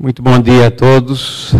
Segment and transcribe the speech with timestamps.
[0.00, 1.52] Muito bom dia a todos.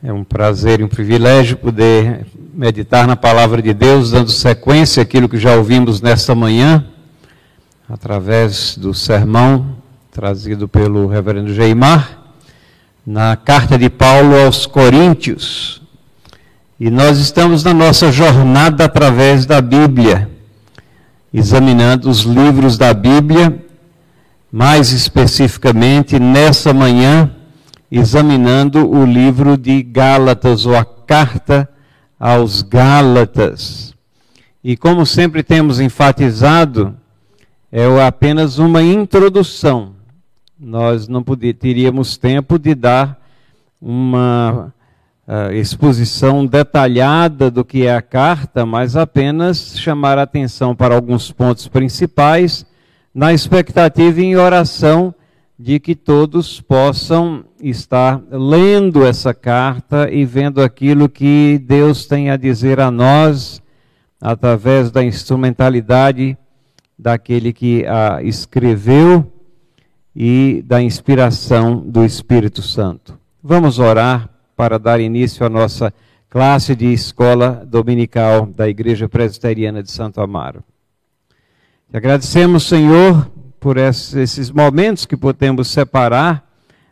[0.00, 5.28] É um prazer e um privilégio poder meditar na palavra de Deus, dando sequência àquilo
[5.28, 6.86] que já ouvimos nesta manhã,
[7.88, 9.78] através do sermão
[10.12, 12.22] trazido pelo reverendo Geimar,
[13.04, 15.82] na carta de Paulo aos Coríntios.
[16.78, 20.30] E nós estamos na nossa jornada através da Bíblia,
[21.32, 23.60] examinando os livros da Bíblia
[24.54, 27.28] mais especificamente nessa manhã,
[27.90, 31.68] examinando o livro de Gálatas, ou a carta
[32.20, 33.92] aos Gálatas.
[34.62, 36.94] E como sempre temos enfatizado,
[37.72, 39.96] é apenas uma introdução.
[40.56, 41.24] Nós não
[41.58, 43.20] teríamos tempo de dar
[43.82, 44.72] uma
[45.26, 51.32] uh, exposição detalhada do que é a carta, mas apenas chamar a atenção para alguns
[51.32, 52.64] pontos principais
[53.14, 55.14] na expectativa e em oração
[55.56, 62.36] de que todos possam estar lendo essa carta e vendo aquilo que Deus tem a
[62.36, 63.62] dizer a nós
[64.20, 66.36] através da instrumentalidade
[66.98, 69.30] daquele que a escreveu
[70.14, 73.18] e da inspiração do Espírito Santo.
[73.42, 75.92] Vamos orar para dar início à nossa
[76.28, 80.64] classe de escola dominical da Igreja Presbiteriana de Santo Amaro.
[81.94, 86.44] Te agradecemos, Senhor, por esses momentos que podemos separar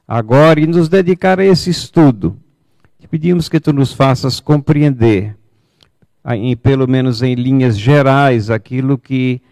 [0.06, 2.36] agora e nos dedicar a esse estudo.
[3.00, 5.36] Te pedimos que tu nos faças compreender,
[6.30, 9.42] em, pelo menos em linhas gerais, aquilo que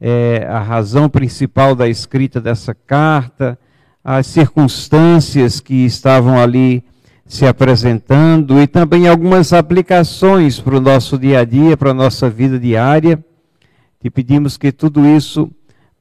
[0.00, 3.56] é a razão principal da escrita dessa carta,
[4.02, 6.82] as circunstâncias que estavam ali
[7.24, 12.28] se apresentando e também algumas aplicações para o nosso dia a dia, para a nossa
[12.28, 13.24] vida diária
[14.06, 15.50] e pedimos que tudo isso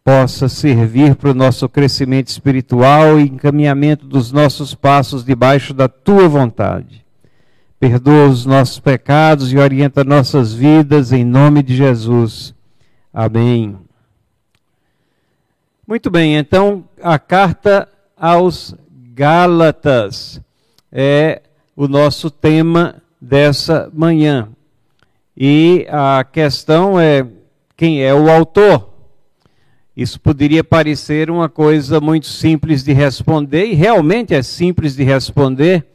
[0.03, 6.29] possa servir para o nosso crescimento espiritual e encaminhamento dos nossos passos debaixo da tua
[6.29, 7.03] vontade.
[7.79, 12.53] Perdoa os nossos pecados e orienta nossas vidas em nome de Jesus.
[13.11, 13.75] Amém.
[15.88, 18.75] Muito bem, então a carta aos
[19.15, 20.39] Gálatas
[20.91, 21.41] é
[21.75, 24.47] o nosso tema dessa manhã.
[25.35, 27.25] E a questão é
[27.75, 28.94] quem é o autor.
[29.96, 35.86] Isso poderia parecer uma coisa muito simples de responder, e realmente é simples de responder,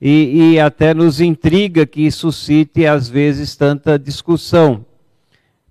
[0.00, 4.84] e, e até nos intriga que suscite, às vezes, tanta discussão.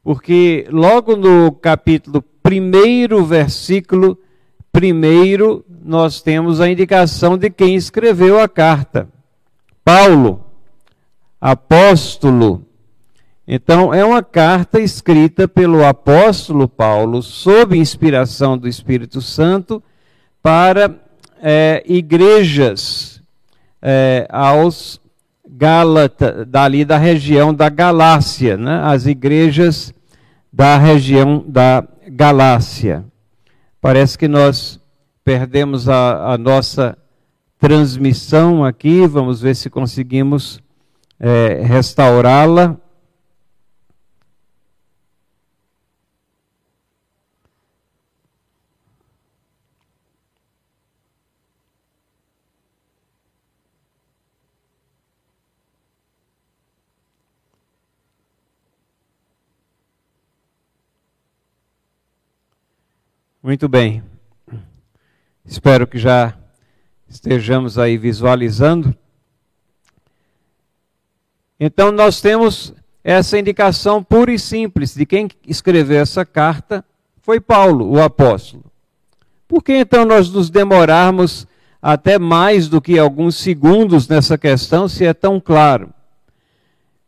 [0.04, 4.18] Porque logo no capítulo 1, versículo
[4.76, 9.08] 1, nós temos a indicação de quem escreveu a carta.
[9.84, 10.44] Paulo,
[11.40, 12.66] apóstolo,
[13.54, 19.84] então, é uma carta escrita pelo apóstolo Paulo, sob inspiração do Espírito Santo,
[20.42, 20.96] para
[21.42, 23.22] é, igrejas
[23.82, 25.02] é, aos
[26.48, 28.80] dali da região da Galácia, né?
[28.86, 29.94] as igrejas
[30.52, 33.04] da região da Galácia.
[33.82, 34.80] Parece que nós
[35.26, 36.98] perdemos a, a nossa
[37.60, 40.64] transmissão aqui, vamos ver se conseguimos
[41.20, 42.78] é, restaurá-la.
[63.44, 64.04] Muito bem.
[65.44, 66.38] Espero que já
[67.10, 68.96] estejamos aí visualizando.
[71.60, 72.72] Então, nós temos
[73.04, 76.86] essa indicação pura e simples de quem escreveu essa carta
[77.20, 78.64] foi Paulo, o apóstolo.
[79.48, 81.48] Por que então nós nos demorarmos
[81.82, 85.92] até mais do que alguns segundos nessa questão, se é tão claro?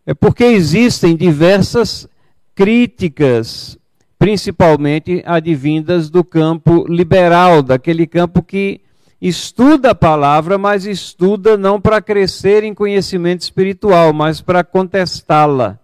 [0.03, 2.07] É porque existem diversas
[2.55, 3.77] críticas
[4.23, 8.79] principalmente advindas do campo liberal, daquele campo que
[9.22, 15.77] estuda a palavra, mas estuda não para crescer em conhecimento espiritual, mas para contestá-la.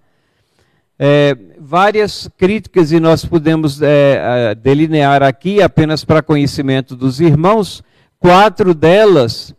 [0.97, 7.83] É, várias críticas, e nós podemos é, delinear aqui, apenas para conhecimento dos irmãos,
[8.17, 9.53] quatro delas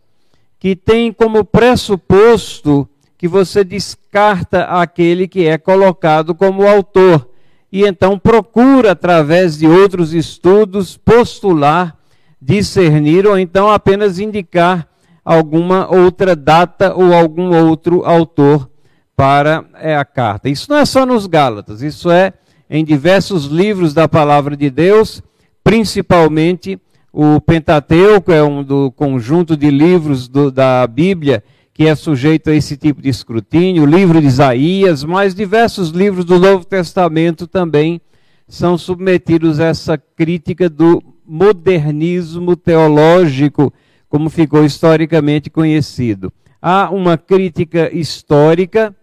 [0.59, 7.29] que têm como pressuposto que você descarta aquele que é colocado como autor
[7.71, 11.95] e então procura, através de outros estudos, postular,
[12.41, 14.87] discernir ou então apenas indicar
[15.23, 18.69] alguma outra data ou algum outro autor
[19.15, 20.49] para é, a carta.
[20.49, 22.33] Isso não é só nos Gálatas, isso é
[22.69, 25.21] em diversos livros da palavra de Deus,
[25.63, 26.79] principalmente
[27.13, 32.55] o Pentateuco é um do conjunto de livros do, da Bíblia que é sujeito a
[32.55, 38.01] esse tipo de escrutínio, o livro de Isaías, mas diversos livros do Novo Testamento também
[38.47, 43.73] são submetidos a essa crítica do modernismo teológico,
[44.09, 46.33] como ficou historicamente conhecido.
[46.61, 48.93] Há uma crítica histórica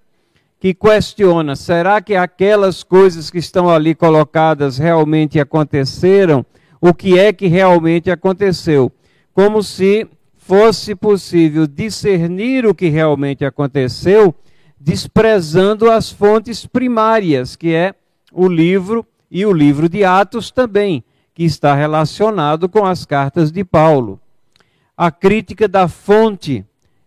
[0.61, 6.44] que questiona: será que aquelas coisas que estão ali colocadas realmente aconteceram?
[6.81, 8.93] O que é que realmente aconteceu?
[9.32, 10.06] Como se
[10.49, 14.35] fosse possível discernir o que realmente aconteceu,
[14.81, 17.95] desprezando as fontes primárias, que é
[18.33, 21.05] o livro e o livro de Atos também,
[21.35, 24.19] que está relacionado com as cartas de Paulo.
[24.97, 26.65] A crítica da fonte.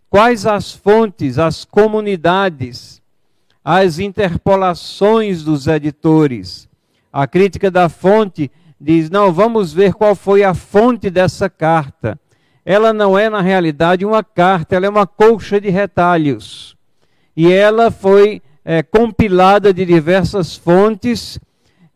[0.08, 3.02] Quais as fontes, as comunidades,
[3.64, 6.68] as interpolações dos editores?
[7.12, 12.20] A crítica da fonte diz: não, vamos ver qual foi a fonte dessa carta.
[12.64, 16.76] Ela não é, na realidade, uma carta, ela é uma colcha de retalhos.
[17.36, 21.40] E ela foi é, compilada de diversas fontes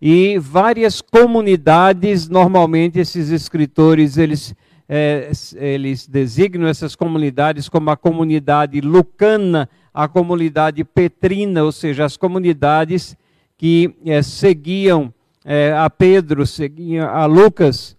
[0.00, 4.54] e várias comunidades, normalmente esses escritores, eles,
[4.88, 12.16] é, eles designam essas comunidades como a comunidade lucana, a comunidade petrina, ou seja, as
[12.16, 13.16] comunidades
[13.56, 15.12] que é, seguiam
[15.44, 17.96] é, a Pedro, seguiam a Lucas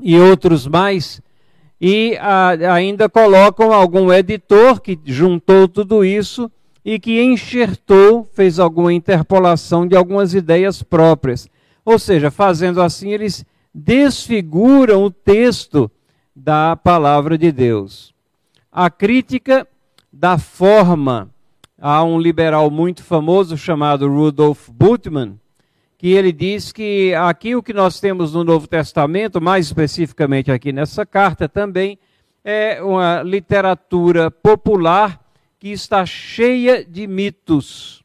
[0.00, 1.20] e outros mais,
[1.86, 6.50] e a, ainda colocam algum editor que juntou tudo isso
[6.82, 11.46] e que enxertou, fez alguma interpolação de algumas ideias próprias.
[11.84, 13.44] Ou seja, fazendo assim, eles
[13.74, 15.90] desfiguram o texto
[16.34, 18.14] da palavra de Deus.
[18.72, 19.68] A crítica
[20.10, 21.28] da forma.
[21.78, 25.38] Há um liberal muito famoso chamado Rudolf Bultmann,
[26.04, 30.70] que ele diz que aqui o que nós temos no Novo Testamento, mais especificamente aqui
[30.70, 31.98] nessa carta também,
[32.44, 35.18] é uma literatura popular
[35.58, 38.04] que está cheia de mitos.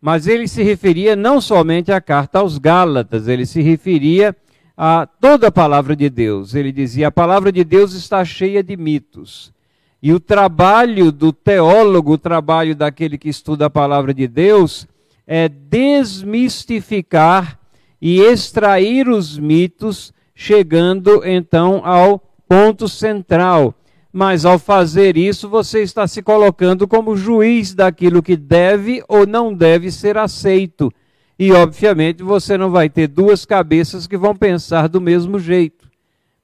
[0.00, 4.32] Mas ele se referia não somente à carta aos Gálatas, ele se referia
[4.76, 6.54] a toda a palavra de Deus.
[6.54, 9.52] Ele dizia: a palavra de Deus está cheia de mitos.
[10.00, 14.86] E o trabalho do teólogo, o trabalho daquele que estuda a palavra de Deus,
[15.26, 17.58] é desmistificar
[18.00, 22.18] e extrair os mitos, chegando então ao
[22.48, 23.74] ponto central
[24.16, 29.52] mas ao fazer isso você está se colocando como juiz daquilo que deve ou não
[29.52, 30.90] deve ser aceito.
[31.38, 35.86] E, obviamente, você não vai ter duas cabeças que vão pensar do mesmo jeito.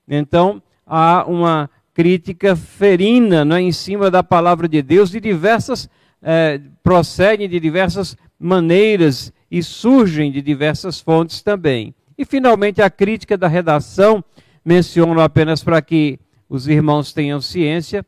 [0.07, 5.89] Então, há uma crítica ferina né, em cima da palavra de Deus, de diversas,
[6.21, 11.95] é, procedem de diversas maneiras e surgem de diversas fontes também.
[12.19, 14.23] E, finalmente, a crítica da redação,
[14.65, 16.19] menciono apenas para que
[16.49, 18.05] os irmãos tenham ciência,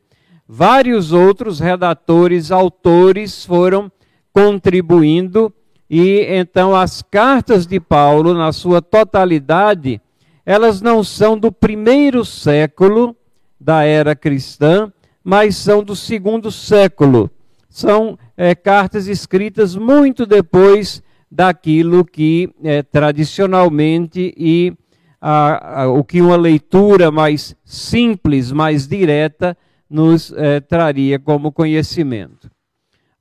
[0.47, 3.91] vários outros redatores, autores foram
[4.31, 5.53] contribuindo
[5.89, 10.01] e então as cartas de Paulo, na sua totalidade,
[10.45, 13.15] elas não são do primeiro século
[13.59, 14.91] da era cristã,
[15.23, 17.29] mas são do segundo século.
[17.75, 24.71] São é, cartas escritas muito depois daquilo que é, tradicionalmente e
[25.19, 29.57] a, a, o que uma leitura mais simples, mais direta,
[29.89, 32.49] nos é, traria como conhecimento.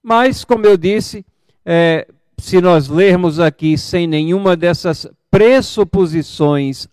[0.00, 1.26] Mas, como eu disse,
[1.66, 2.06] é,
[2.38, 6.86] se nós lermos aqui sem nenhuma dessas pressuposições,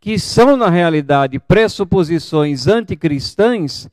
[0.00, 3.88] que são na realidade pressuposições anticristãs,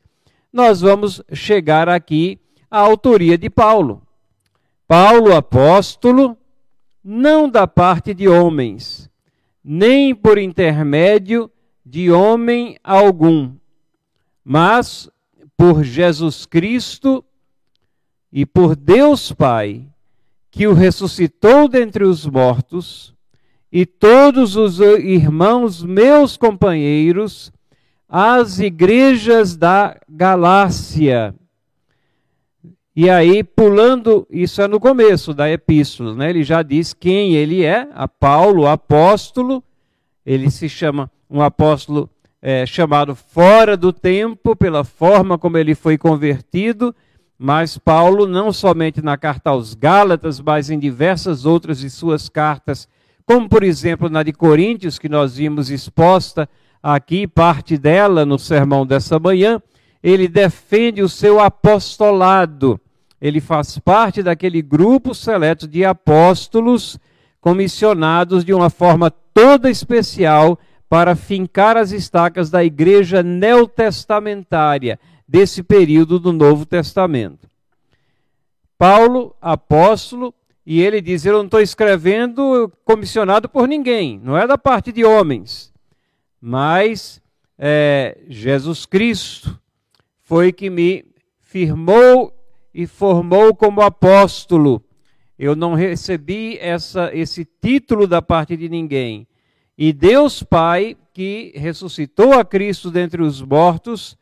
[0.51, 2.39] nós vamos chegar aqui
[2.73, 4.01] à autoria de Paulo.
[4.87, 6.35] Paulo, apóstolo,
[7.03, 9.07] não da parte de homens,
[9.63, 11.51] nem por intermédio
[11.85, 13.51] de homem algum,
[14.43, 15.07] mas
[15.55, 17.23] por Jesus Cristo
[18.31, 19.85] e por Deus Pai,
[20.49, 23.13] que o ressuscitou dentre os mortos,
[23.71, 27.53] e todos os irmãos meus companheiros,
[28.09, 31.35] as igrejas da Galácia.
[32.95, 36.29] E aí, pulando, isso é no começo da epístola, né?
[36.29, 39.63] Ele já diz quem ele é, a Paulo, apóstolo.
[40.23, 42.07] Ele se chama um apóstolo
[42.39, 46.93] é, chamado fora do tempo, pela forma como ele foi convertido.
[47.35, 52.87] Mas Paulo, não somente na carta aos Gálatas, mas em diversas outras de suas cartas,
[53.25, 56.47] como por exemplo na de Coríntios, que nós vimos exposta
[56.81, 59.59] aqui, parte dela no sermão dessa manhã,
[60.03, 62.79] ele defende o seu apostolado
[63.23, 66.99] ele faz parte daquele grupo seleto de apóstolos
[67.39, 76.19] comissionados de uma forma toda especial para fincar as estacas da igreja neotestamentária desse período
[76.19, 77.47] do Novo Testamento.
[78.77, 80.33] Paulo, apóstolo,
[80.65, 85.05] e ele diz: Eu não estou escrevendo comissionado por ninguém, não é da parte de
[85.05, 85.71] homens,
[86.41, 87.21] mas
[87.57, 89.57] é, Jesus Cristo
[90.33, 91.05] foi que me
[91.41, 92.33] firmou
[92.73, 94.83] e formou como apóstolo.
[95.37, 99.27] Eu não recebi essa, esse título da parte de ninguém.
[99.77, 104.17] E Deus Pai, que ressuscitou a Cristo dentre os mortos,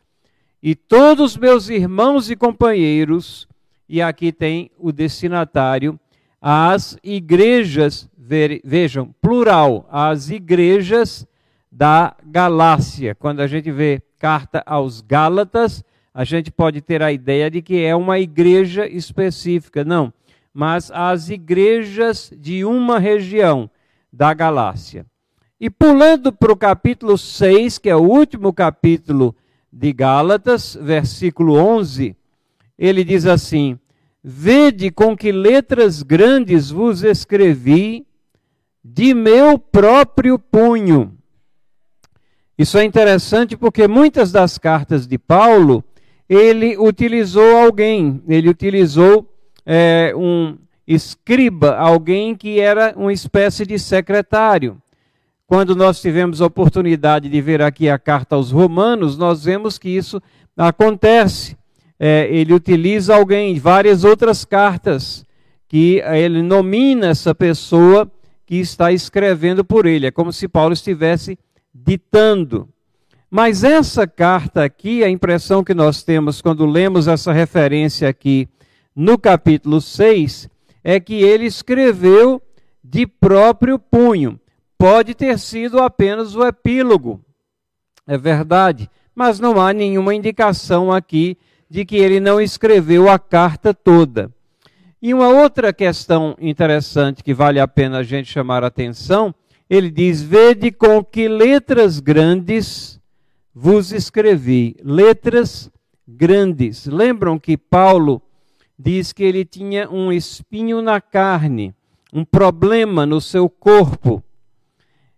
[0.61, 3.47] e todos meus irmãos e companheiros,
[3.87, 5.97] e aqui tem o destinatário,
[6.41, 8.09] as igrejas,
[8.65, 11.25] vejam, plural, as igrejas
[11.71, 13.15] da Galácia.
[13.15, 17.83] Quando a gente vê carta aos Gálatas, a gente pode ter a ideia de que
[17.83, 19.83] é uma igreja específica.
[19.83, 20.13] Não,
[20.53, 23.69] mas as igrejas de uma região
[24.11, 25.05] da Galácia.
[25.59, 29.35] E pulando para o capítulo 6, que é o último capítulo
[29.71, 32.15] de Gálatas, versículo 11,
[32.77, 33.79] ele diz assim:
[34.23, 38.05] Vede com que letras grandes vos escrevi
[38.83, 41.15] de meu próprio punho.
[42.57, 45.83] Isso é interessante porque muitas das cartas de Paulo
[46.33, 49.29] ele utilizou alguém, ele utilizou
[49.65, 50.57] é, um
[50.87, 54.81] escriba, alguém que era uma espécie de secretário.
[55.45, 59.89] Quando nós tivemos a oportunidade de ver aqui a carta aos Romanos, nós vemos que
[59.89, 60.21] isso
[60.55, 61.57] acontece.
[61.99, 65.25] É, ele utiliza alguém, várias outras cartas,
[65.67, 68.09] que ele nomina essa pessoa
[68.45, 70.07] que está escrevendo por ele.
[70.07, 71.37] É como se Paulo estivesse
[71.75, 72.69] ditando.
[73.33, 78.49] Mas essa carta aqui, a impressão que nós temos quando lemos essa referência aqui
[78.93, 80.49] no capítulo 6,
[80.83, 82.41] é que ele escreveu
[82.83, 84.37] de próprio punho.
[84.77, 87.23] Pode ter sido apenas o epílogo,
[88.05, 91.37] é verdade, mas não há nenhuma indicação aqui
[91.69, 94.29] de que ele não escreveu a carta toda.
[95.01, 99.33] E uma outra questão interessante que vale a pena a gente chamar a atenção,
[99.69, 102.99] ele diz: Vede com que letras grandes
[103.53, 105.69] vos escrevi letras
[106.07, 106.85] grandes.
[106.85, 108.21] Lembram que Paulo
[108.77, 111.73] diz que ele tinha um espinho na carne,
[112.11, 114.23] um problema no seu corpo,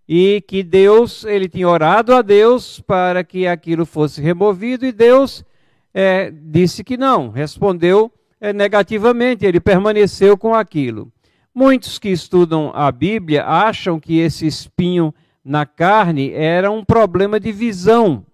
[0.07, 5.45] e que Deus, ele tinha orado a Deus para que aquilo fosse removido, e Deus
[5.93, 8.11] é, disse que não, respondeu
[8.41, 11.11] é, negativamente, ele permaneceu com aquilo.
[11.55, 15.13] Muitos que estudam a Bíblia acham que esse espinho
[15.43, 18.25] na carne era um problema de visão.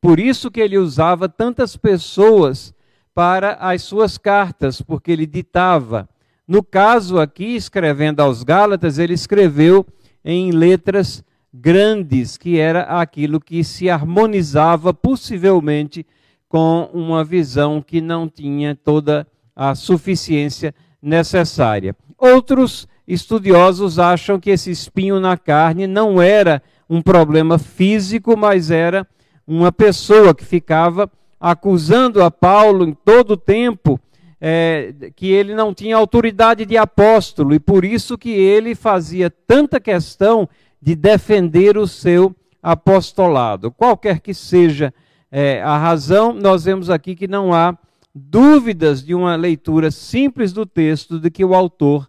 [0.00, 2.74] Por isso que ele usava tantas pessoas
[3.14, 6.08] para as suas cartas, porque ele ditava.
[6.46, 9.84] No caso aqui, escrevendo aos Gálatas, ele escreveu
[10.24, 16.06] em letras grandes, que era aquilo que se harmonizava possivelmente
[16.48, 21.94] com uma visão que não tinha toda a suficiência necessária.
[22.16, 29.08] Outros estudiosos acham que esse espinho na carne não era um problema físico, mas era
[29.46, 31.10] uma pessoa que ficava
[31.40, 33.98] acusando a Paulo em todo o tempo
[34.38, 39.80] é, que ele não tinha autoridade de apóstolo e por isso que ele fazia tanta
[39.80, 40.46] questão
[40.80, 43.70] de defender o seu apostolado.
[43.70, 44.92] Qualquer que seja
[45.32, 47.76] é, a razão, nós vemos aqui que não há
[48.14, 52.08] dúvidas de uma leitura simples do texto de que o autor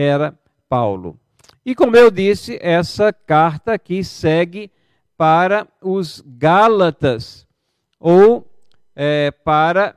[0.00, 0.38] era
[0.68, 1.18] Paulo.
[1.64, 4.70] E como eu disse, essa carta aqui segue
[5.16, 7.46] para os Gálatas,
[7.98, 8.48] ou
[8.94, 9.96] é, para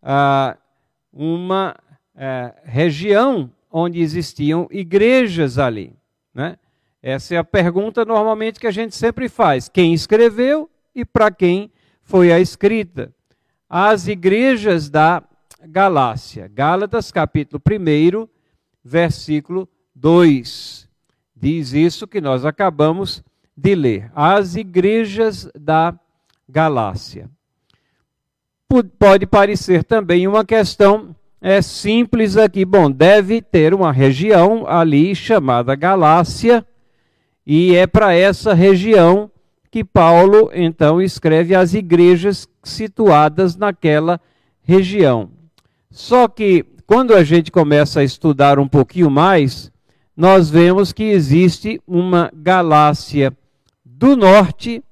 [0.00, 0.56] ah,
[1.12, 1.76] uma
[2.14, 5.92] é, região onde existiam igrejas ali.
[6.32, 6.56] Né?
[7.02, 11.72] Essa é a pergunta normalmente que a gente sempre faz: quem escreveu e para quem
[12.02, 13.12] foi a escrita?
[13.68, 15.22] As igrejas da
[15.62, 16.48] Galácia.
[16.48, 18.28] Gálatas, capítulo 1,
[18.84, 20.88] versículo 2.
[21.34, 23.22] Diz isso que nós acabamos
[23.56, 24.10] de ler.
[24.14, 25.94] As igrejas da
[26.48, 27.30] Galácia.
[28.98, 32.64] Pode parecer também uma questão é simples aqui.
[32.64, 36.64] Bom, deve ter uma região ali chamada Galácia,
[37.46, 39.30] e é para essa região
[39.70, 44.20] que Paulo então escreve as igrejas situadas naquela
[44.62, 45.30] região.
[45.90, 49.70] Só que quando a gente começa a estudar um pouquinho mais,
[50.16, 53.32] nós vemos que existe uma Galácia
[53.84, 54.82] do norte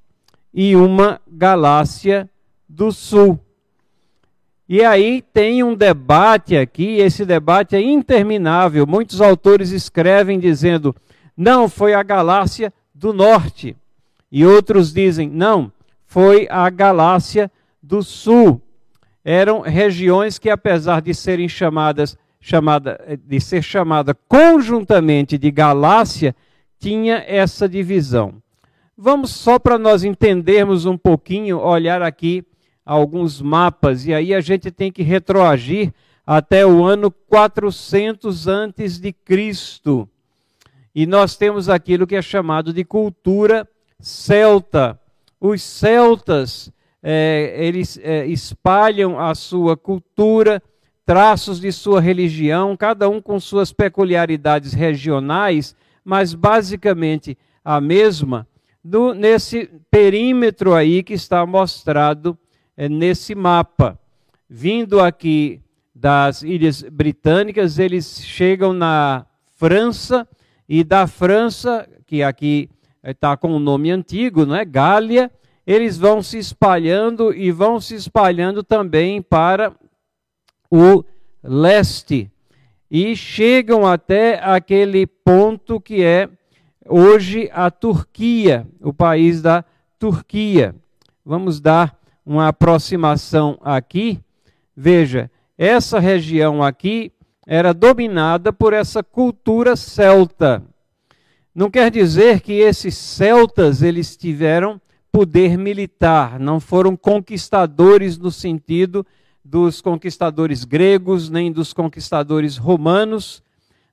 [0.53, 2.29] e uma galáxia
[2.69, 3.37] do sul.
[4.65, 8.87] E aí tem um debate aqui, esse debate é interminável.
[8.87, 10.95] Muitos autores escrevem dizendo:
[11.35, 13.75] não, foi a galáxia do norte.
[14.31, 15.69] E outros dizem, não,
[16.05, 17.51] foi a Galácia
[17.83, 18.61] do Sul.
[19.23, 26.35] Eram regiões que, apesar de serem chamadas, chamada, de ser chamada conjuntamente de Galácia,
[26.79, 28.35] tinha essa divisão.
[28.97, 32.43] Vamos só para nós entendermos um pouquinho, olhar aqui
[32.85, 35.93] alguns mapas, e aí a gente tem que retroagir
[36.25, 40.07] até o ano 400 antes de Cristo.
[40.93, 43.67] E nós temos aquilo que é chamado de cultura
[43.99, 44.99] celta.
[45.39, 50.61] Os celtas, é, eles é, espalham a sua cultura,
[51.05, 58.47] traços de sua religião, cada um com suas peculiaridades regionais, mas basicamente a mesma,
[58.83, 62.37] do, nesse perímetro aí que está mostrado
[62.75, 63.97] é, nesse mapa.
[64.49, 65.61] Vindo aqui
[65.93, 69.25] das Ilhas Britânicas, eles chegam na
[69.57, 70.27] França,
[70.69, 72.69] e da França, que aqui
[73.03, 74.63] está com o nome antigo, não é?
[74.63, 75.31] Gália,
[75.65, 79.73] eles vão se espalhando e vão se espalhando também para
[80.71, 81.03] o
[81.43, 82.31] leste
[82.89, 86.27] e chegam até aquele ponto que é
[86.87, 89.63] hoje a Turquia, o país da
[89.99, 90.75] Turquia.
[91.23, 94.19] Vamos dar uma aproximação aqui.
[94.75, 97.11] Veja, essa região aqui
[97.45, 100.63] era dominada por essa cultura celta.
[101.53, 104.81] Não quer dizer que esses celtas eles tiveram
[105.19, 109.05] poder militar, não foram conquistadores no sentido
[109.43, 113.43] dos conquistadores gregos, nem dos conquistadores romanos.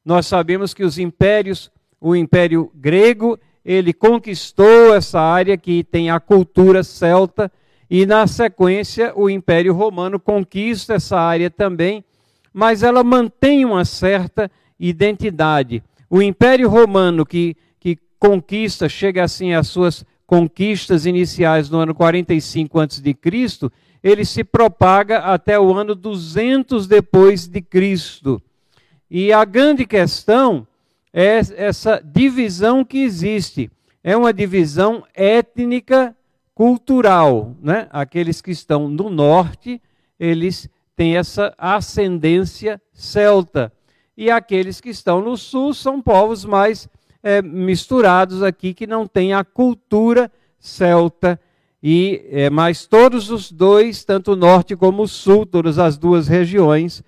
[0.04, 1.68] Nós sabemos que os impérios
[2.00, 7.50] o Império Grego, ele conquistou essa área que tem a cultura celta,
[7.90, 12.04] e na sequência o Império Romano conquista essa área também,
[12.54, 15.82] mas ela mantém uma certa identidade.
[16.08, 22.80] O Império Romano que, que conquista, chega assim às suas conquistas iniciais no ano 45
[22.80, 23.16] a.C.,
[24.02, 28.40] ele se propaga até o ano 200 depois de Cristo.
[29.10, 30.66] E a grande questão
[31.12, 33.70] é essa divisão que existe.
[34.04, 36.14] É uma divisão étnica
[36.54, 37.88] cultural, né?
[37.90, 39.80] Aqueles que estão no norte,
[40.18, 43.72] eles têm essa ascendência celta.
[44.16, 46.88] E aqueles que estão no sul são povos mais
[47.26, 51.40] é, misturados aqui, que não têm a cultura celta.
[51.82, 56.28] E, é, mas todos os dois, tanto o norte como o sul, todas as duas
[56.28, 57.02] regiões,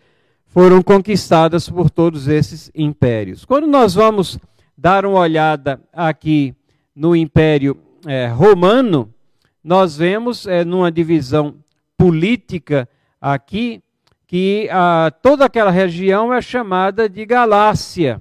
[0.48, 3.44] foram conquistadas por todos esses impérios.
[3.44, 4.40] Quando nós vamos
[4.76, 6.52] dar uma olhada aqui
[6.96, 9.14] no Império é, Romano,
[9.62, 11.54] nós vemos é, numa divisão
[11.96, 12.88] política
[13.20, 13.80] aqui
[14.26, 18.20] que a, toda aquela região é chamada de Galácia.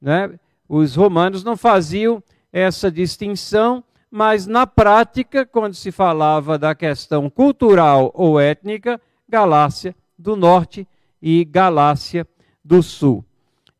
[0.00, 0.30] Né?
[0.68, 8.10] Os romanos não faziam essa distinção, mas na prática, quando se falava da questão cultural
[8.14, 10.86] ou étnica, Galácia do Norte
[11.20, 12.26] e Galácia
[12.64, 13.24] do Sul.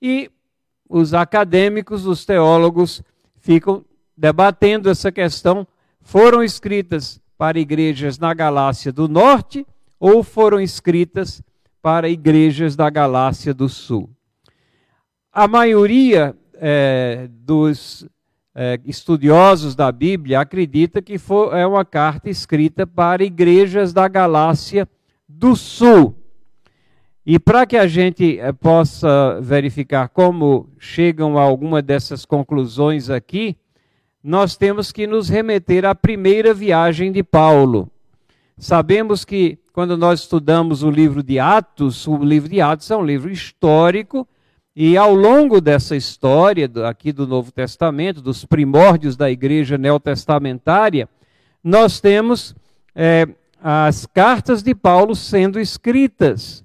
[0.01, 0.31] E
[0.89, 3.03] os acadêmicos, os teólogos,
[3.37, 3.85] ficam
[4.17, 5.67] debatendo essa questão.
[6.01, 9.67] Foram escritas para igrejas na Galácia do Norte
[9.99, 11.43] ou foram escritas
[11.83, 14.11] para igrejas da Galácia do Sul?
[15.33, 18.07] A maioria é, dos
[18.55, 24.89] é, estudiosos da Bíblia acredita que foi, é uma carta escrita para igrejas da Galácia
[25.29, 26.15] do Sul.
[27.25, 33.57] E para que a gente eh, possa verificar como chegam a alguma dessas conclusões aqui,
[34.23, 37.91] nós temos que nos remeter à primeira viagem de Paulo.
[38.57, 43.05] Sabemos que quando nós estudamos o livro de Atos, o livro de Atos é um
[43.05, 44.27] livro histórico,
[44.79, 51.09] e ao longo dessa história aqui do Novo Testamento, dos primórdios da igreja neotestamentária,
[51.65, 52.55] nós temos
[52.95, 53.27] é,
[53.59, 56.63] as cartas de Paulo sendo escritas.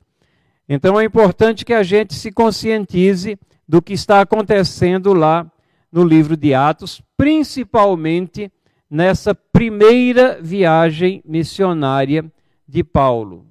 [0.67, 5.49] Então é importante que a gente se conscientize do que está acontecendo lá
[5.89, 8.51] no livro de Atos, principalmente
[8.89, 12.25] nessa primeira viagem missionária
[12.67, 13.45] de Paulo.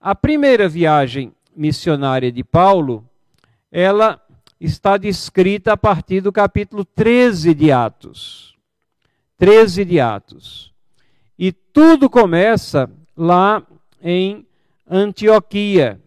[0.00, 3.04] A primeira viagem missionária de Paulo,
[3.70, 4.20] ela
[4.60, 8.56] está descrita a partir do capítulo 13 de Atos.
[9.38, 10.72] 13 de Atos.
[11.38, 13.62] E tudo começa lá
[14.02, 14.46] em
[14.88, 16.00] Antioquia.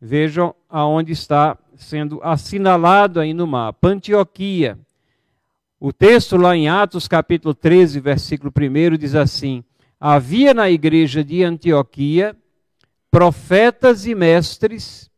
[0.00, 3.88] Vejam aonde está sendo assinalado aí no mapa.
[3.88, 4.78] Antioquia.
[5.78, 9.62] O texto lá em Atos capítulo 13, versículo 1 diz assim:
[10.00, 12.36] Havia na igreja de Antioquia
[13.10, 15.10] profetas e mestres,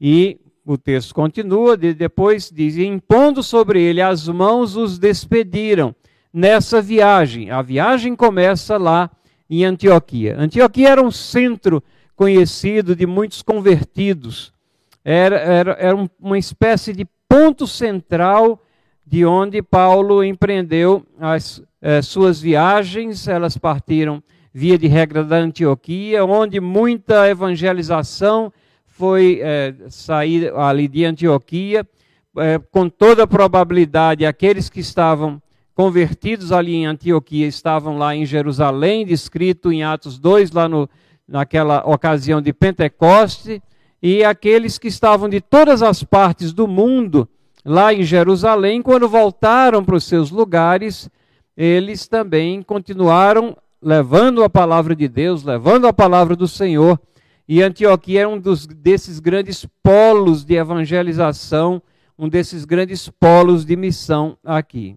[0.00, 5.94] e o texto continua, depois diz: impondo sobre ele as mãos, os despediram,
[6.32, 7.50] nessa viagem.
[7.50, 9.10] A viagem começa lá
[9.48, 10.36] em Antioquia.
[10.38, 11.82] Antioquia era um centro
[12.14, 14.52] conhecido de muitos convertidos.
[15.04, 18.62] Era, era, era uma espécie de ponto central
[19.06, 23.26] de onde Paulo empreendeu as eh, suas viagens.
[23.26, 28.52] Elas partiram via de regra da Antioquia, onde muita evangelização
[28.98, 31.86] foi eh, sair ali de Antioquia.
[32.36, 35.40] Eh, com toda probabilidade, aqueles que estavam
[35.72, 40.90] convertidos ali em Antioquia estavam lá em Jerusalém, descrito em Atos 2, lá no,
[41.28, 43.62] naquela ocasião de Pentecoste,
[44.02, 47.28] e aqueles que estavam de todas as partes do mundo,
[47.64, 51.08] lá em Jerusalém, quando voltaram para os seus lugares,
[51.56, 56.98] eles também continuaram levando a palavra de Deus, levando a palavra do Senhor.
[57.48, 61.82] E Antioquia é um dos, desses grandes polos de evangelização,
[62.18, 64.96] um desses grandes polos de missão aqui.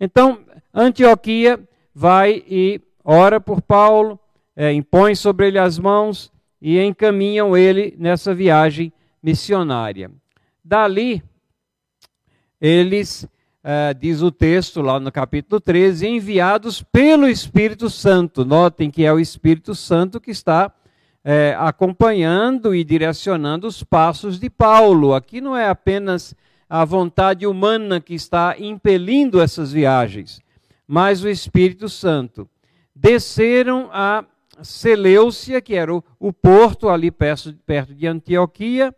[0.00, 0.40] Então,
[0.74, 1.60] Antioquia
[1.94, 4.18] vai e ora por Paulo,
[4.56, 10.10] é, impõe sobre ele as mãos e encaminham ele nessa viagem missionária.
[10.64, 11.22] Dali,
[12.60, 13.24] eles,
[13.62, 18.44] é, diz o texto lá no capítulo 13, enviados pelo Espírito Santo.
[18.44, 20.72] Notem que é o Espírito Santo que está
[21.24, 25.14] é, acompanhando e direcionando os passos de Paulo.
[25.14, 26.34] Aqui não é apenas
[26.68, 30.40] a vontade humana que está impelindo essas viagens,
[30.86, 32.48] mas o Espírito Santo.
[32.94, 34.24] Desceram a
[34.62, 38.94] Seleucia, que era o, o porto ali perto, perto de Antioquia,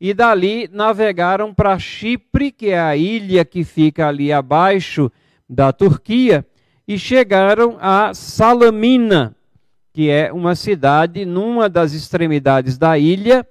[0.00, 5.10] e dali navegaram para Chipre, que é a ilha que fica ali abaixo
[5.48, 6.46] da Turquia,
[6.86, 9.34] e chegaram a Salamina,
[9.98, 13.44] que é uma cidade numa das extremidades da ilha,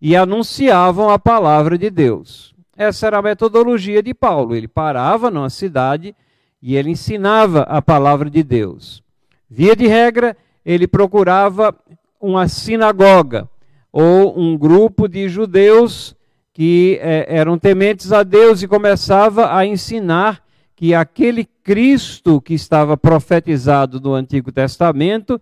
[0.00, 2.52] e anunciavam a palavra de Deus.
[2.76, 4.56] Essa era a metodologia de Paulo.
[4.56, 6.12] Ele parava numa cidade
[6.60, 9.00] e ele ensinava a palavra de Deus.
[9.48, 10.36] Via de regra,
[10.66, 11.72] ele procurava
[12.20, 13.48] uma sinagoga
[13.92, 16.16] ou um grupo de judeus
[16.52, 20.42] que é, eram tementes a Deus e começava a ensinar
[20.74, 25.40] que aquele Cristo que estava profetizado no Antigo Testamento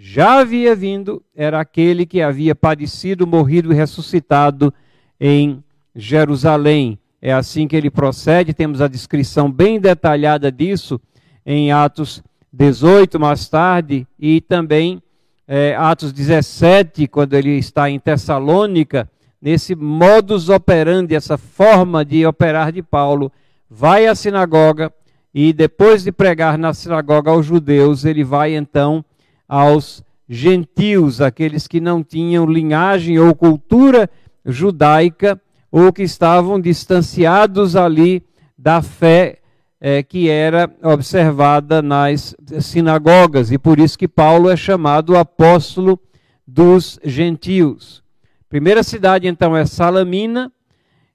[0.00, 4.72] já havia vindo, era aquele que havia padecido, morrido e ressuscitado
[5.18, 5.60] em
[5.92, 6.96] Jerusalém.
[7.20, 11.00] É assim que ele procede, temos a descrição bem detalhada disso
[11.44, 15.02] em Atos 18, mais tarde, e também
[15.48, 19.10] é, Atos 17, quando ele está em Tessalônica,
[19.42, 23.32] nesse modus operandi, essa forma de operar de Paulo,
[23.68, 24.92] vai à sinagoga
[25.34, 29.04] e depois de pregar na sinagoga aos judeus, ele vai então
[29.48, 34.10] aos gentios, aqueles que não tinham linhagem ou cultura
[34.44, 35.40] judaica,
[35.72, 38.22] ou que estavam distanciados ali
[38.56, 39.38] da fé
[39.80, 46.00] é, que era observada nas sinagogas, e por isso que Paulo é chamado apóstolo
[46.46, 48.02] dos gentios.
[48.48, 50.50] Primeira cidade, então, é Salamina,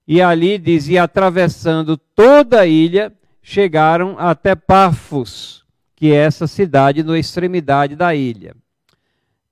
[0.08, 5.63] e ali dizia, atravessando toda a ilha, chegaram até Pafos,
[6.04, 8.54] que é essa cidade na extremidade da ilha.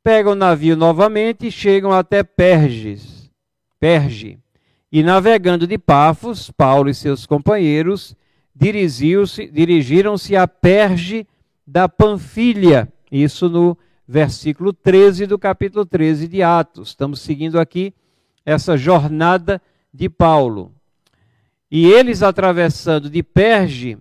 [0.04, 3.32] Pegam o navio novamente e chegam até Perges,
[3.80, 4.38] Perge,
[4.92, 8.14] e navegando de Pafos, Paulo e seus companheiros
[8.54, 11.26] dirigiram-se a Perge
[11.66, 12.92] da Panfilha.
[13.10, 16.90] Isso no versículo 13 do capítulo 13 de Atos.
[16.90, 17.94] Estamos seguindo aqui
[18.46, 19.62] essa jornada
[19.94, 20.74] de Paulo.
[21.72, 23.98] E eles atravessando de Perge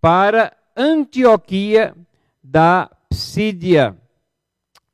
[0.00, 1.94] para Antioquia
[2.42, 3.96] da Psídia.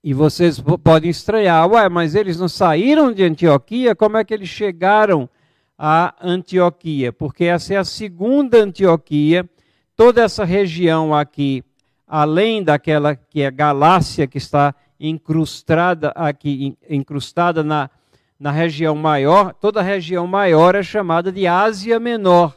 [0.02, 3.94] E vocês podem estranhar, ué, mas eles não saíram de Antioquia?
[3.94, 5.28] Como é que eles chegaram
[5.78, 9.48] a Antioquia, porque essa é a segunda Antioquia.
[9.94, 11.62] Toda essa região aqui,
[12.06, 17.90] além daquela que é Galácia, que está incrustada aqui, incrustada na,
[18.38, 22.56] na região maior, toda a região maior é chamada de Ásia Menor.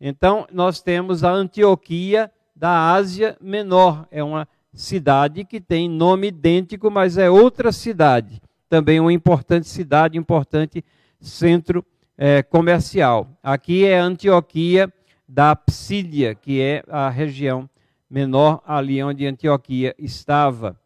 [0.00, 4.06] Então, nós temos a Antioquia da Ásia Menor.
[4.10, 8.38] É uma cidade que tem nome idêntico, mas é outra cidade.
[8.68, 10.84] Também uma importante cidade, importante
[11.18, 11.82] centro
[12.18, 13.26] é, comercial.
[13.42, 14.92] Aqui é Antioquia
[15.26, 17.68] da Psídia, que é a região
[18.10, 20.78] menor ali onde Antioquia estava.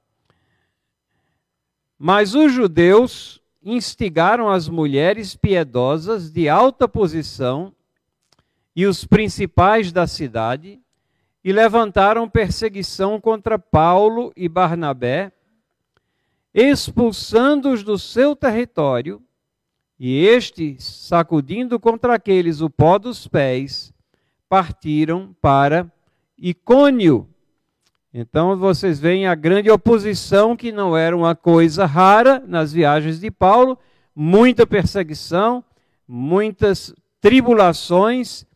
[1.98, 7.72] Mas os judeus instigaram as mulheres piedosas de alta posição
[8.76, 10.83] e os principais da cidade
[11.44, 15.30] e levantaram perseguição contra Paulo e Barnabé,
[16.54, 19.22] expulsando-os do seu território
[20.00, 23.92] e estes, sacudindo contra aqueles o pó dos pés,
[24.48, 25.86] partiram para
[26.38, 27.28] Icônio.
[28.12, 33.30] Então vocês veem a grande oposição, que não era uma coisa rara nas viagens de
[33.30, 33.78] Paulo,
[34.14, 35.62] muita perseguição,
[36.08, 38.46] muitas tribulações,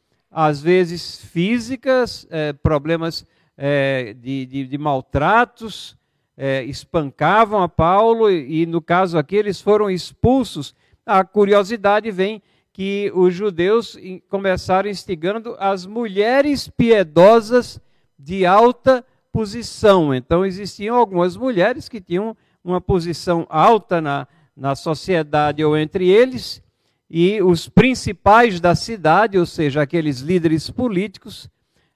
[0.40, 5.96] às vezes físicas, é, problemas é, de, de, de, maltratos,
[6.36, 10.76] é, espancavam a Paulo e, no caso aqui, eles foram expulsos.
[11.04, 12.40] A curiosidade vem
[12.72, 13.98] que os judeus
[14.28, 17.80] começaram instigando as mulheres piedosas
[18.16, 20.14] de alta posição.
[20.14, 26.62] Então, existiam algumas mulheres que tinham uma posição alta na, na sociedade ou entre eles,
[27.10, 31.48] e os principais da cidade, ou seja, aqueles líderes políticos,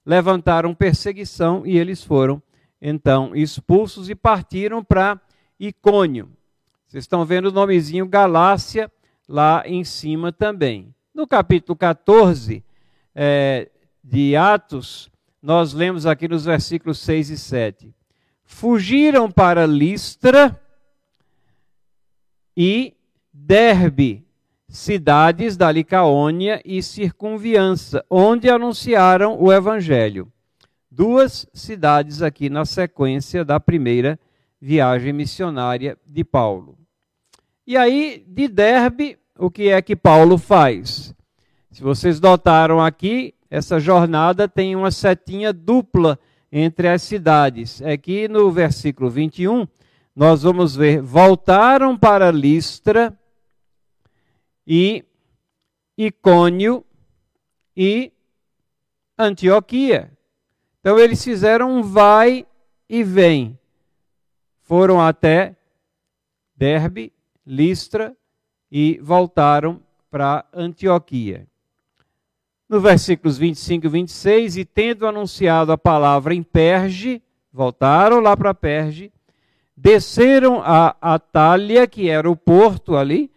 [0.05, 2.42] levantaram perseguição e eles foram
[2.81, 5.20] então expulsos e partiram para
[5.59, 6.31] Icônio.
[6.87, 8.90] Vocês estão vendo o nomezinho Galácia
[9.29, 10.92] lá em cima também.
[11.14, 12.64] No capítulo 14
[13.14, 13.70] é,
[14.03, 17.94] de Atos, nós lemos aqui nos versículos 6 e 7.
[18.44, 20.61] Fugiram para Listra
[22.57, 22.94] e
[23.33, 24.21] Derbe,
[24.72, 30.32] cidades da Licaônia e circunviança, onde anunciaram o evangelho.
[30.90, 34.18] Duas cidades aqui na sequência da primeira
[34.58, 36.78] viagem missionária de Paulo.
[37.66, 41.14] E aí, de Derbe, o que é que Paulo faz?
[41.70, 46.18] Se vocês notaram aqui, essa jornada tem uma setinha dupla
[46.50, 47.82] entre as cidades.
[47.82, 49.68] Aqui no versículo 21,
[50.16, 53.14] nós vamos ver: voltaram para Listra
[54.66, 55.05] e
[55.96, 56.85] Icônio
[57.77, 58.12] e
[59.18, 60.11] Antioquia.
[60.81, 62.46] Então eles fizeram um vai
[62.88, 63.59] e vem.
[64.62, 65.57] Foram até
[66.57, 67.12] Derbe,
[67.46, 68.16] Listra
[68.70, 71.46] e voltaram para Antioquia.
[72.68, 77.22] No versículos 25 e 26, e tendo anunciado a palavra em Perge,
[77.53, 79.12] voltaram lá para Perge,
[79.77, 83.31] desceram a Atália, que era o porto ali,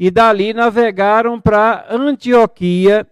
[0.00, 3.06] e dali navegaram para Antioquia,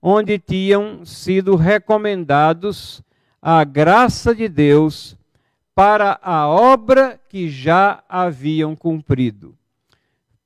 [0.00, 3.02] onde tinham sido recomendados
[3.42, 5.18] a graça de Deus
[5.74, 9.56] para a obra que já haviam cumprido.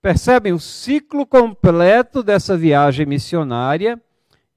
[0.00, 4.00] Percebem o ciclo completo dessa viagem missionária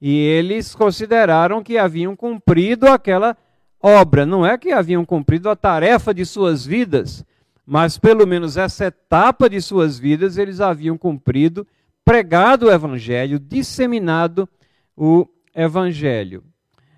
[0.00, 3.36] e eles consideraram que haviam cumprido aquela
[3.82, 4.24] obra.
[4.24, 7.22] Não é que haviam cumprido a tarefa de suas vidas,
[7.70, 11.66] mas pelo menos essa etapa de suas vidas eles haviam cumprido,
[12.02, 14.48] pregado o evangelho, disseminado
[14.96, 16.42] o evangelho.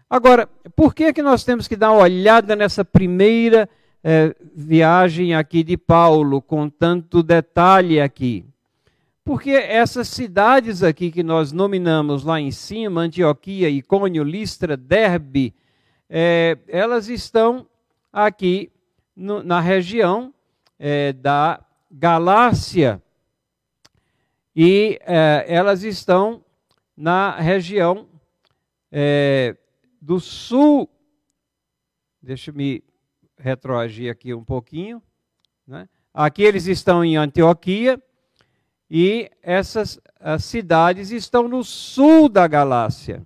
[0.09, 3.69] Agora, por que, é que nós temos que dar uma olhada nessa primeira
[4.05, 8.47] é, viagem aqui de Paulo, com tanto detalhe aqui?
[9.25, 15.53] Porque essas cidades aqui que nós nominamos lá em cima, Antioquia, Icônio, Listra, Derbe,
[16.09, 17.67] é, elas estão
[18.13, 18.71] aqui
[19.17, 20.33] no, na região
[20.83, 23.03] é, da Galácia.
[24.57, 26.43] E é, elas estão
[26.97, 28.09] na região
[28.91, 29.55] é,
[30.01, 30.89] do sul.
[32.23, 32.83] Deixa eu me
[33.39, 35.03] retroagir aqui um pouquinho.
[35.67, 35.87] Né?
[36.15, 38.03] Aqui eles estão em Antioquia
[38.91, 40.01] e essas
[40.41, 43.25] cidades estão no sul da Galácia.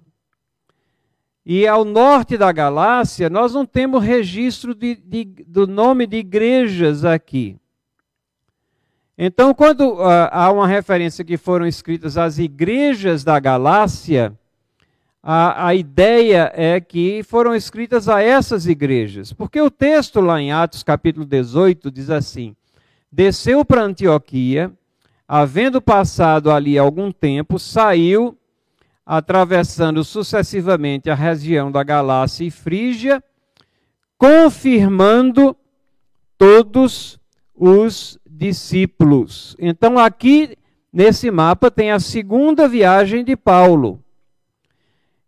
[1.47, 7.05] E ao norte da Galácia, nós não temos registro de, de, do nome de igrejas
[7.05, 7.57] aqui.
[9.17, 14.33] Então, quando uh, há uma referência que foram escritas as igrejas da Galácia,
[15.23, 19.33] a, a ideia é que foram escritas a essas igrejas.
[19.33, 22.57] Porque o texto lá em Atos capítulo 18 diz assim:
[23.13, 24.73] Desceu para Antioquia,
[25.29, 28.37] havendo passado ali algum tempo, saiu
[29.07, 33.23] atravessando sucessivamente a região da Galácia e Frígia,
[34.17, 35.57] confirmando
[36.39, 37.19] todos
[37.55, 39.55] os discípulos.
[39.59, 40.57] Então, aqui
[40.93, 44.01] nesse mapa tem a segunda viagem de Paulo.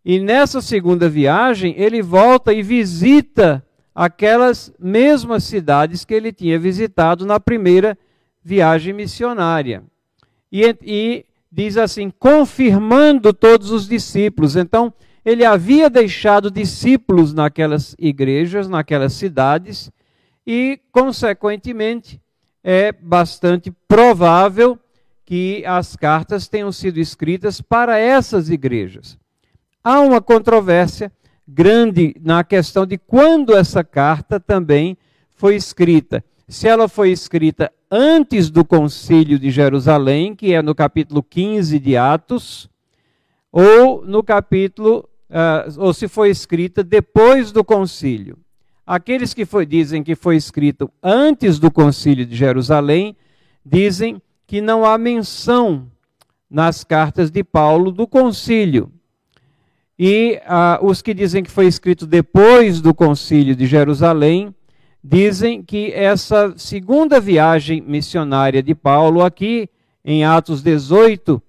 [0.05, 7.27] E nessa segunda viagem, ele volta e visita aquelas mesmas cidades que ele tinha visitado
[7.27, 7.99] na primeira
[8.45, 9.83] viagem missionária.
[10.53, 14.57] E, e diz assim: confirmando todos os discípulos.
[14.57, 14.93] Então,
[15.25, 19.91] ele havia deixado discípulos naquelas igrejas, naquelas cidades,
[20.47, 22.21] e, consequentemente,
[22.63, 24.79] é bastante provável
[25.25, 29.19] que as cartas tenham sido escritas para essas igrejas.
[29.83, 31.11] Há uma controvérsia
[31.49, 34.97] grande na questão de quando essa carta também
[35.35, 36.23] foi escrita.
[36.49, 41.97] Se ela foi escrita antes do concílio de Jerusalém, que é no capítulo 15 de
[41.97, 42.71] Atos,
[43.51, 48.39] ou no capítulo uh, ou se foi escrita depois do concílio.
[48.87, 53.17] Aqueles que foi, dizem que foi escrito antes do concílio de Jerusalém
[53.65, 55.91] dizem que não há menção
[56.49, 58.93] nas cartas de Paulo do concílio.
[59.99, 64.55] E ah, os que dizem que foi escrito depois do concílio de Jerusalém
[65.09, 69.69] dizem que essa segunda viagem missionária de Paulo, aqui
[70.05, 71.41] em Atos 18,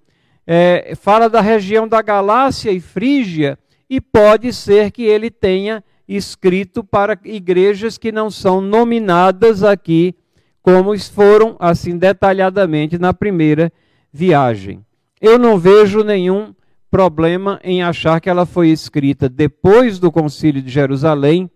[0.46, 3.58] é, fala da região da Galácia e Frígia,
[3.90, 10.14] e pode ser que ele tenha escrito para igrejas que não são nominadas aqui,
[10.62, 13.72] como foram assim detalhadamente na primeira
[14.12, 14.84] viagem.
[15.20, 16.54] Eu não vejo nenhum
[16.90, 21.50] problema em achar que ela foi escrita depois do Concílio de Jerusalém,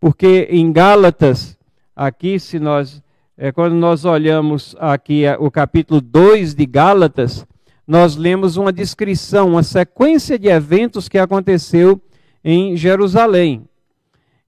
[0.00, 1.58] porque em Gálatas,
[1.94, 3.02] aqui, se nós,
[3.36, 7.46] é, quando nós olhamos aqui é, o capítulo 2 de Gálatas,
[7.86, 12.00] nós lemos uma descrição, uma sequência de eventos que aconteceu
[12.44, 13.64] em Jerusalém.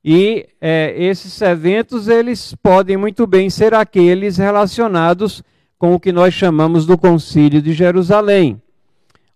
[0.05, 5.43] E é, esses eventos, eles podem muito bem ser aqueles relacionados
[5.79, 8.61] com o que nós chamamos do Concílio de Jerusalém.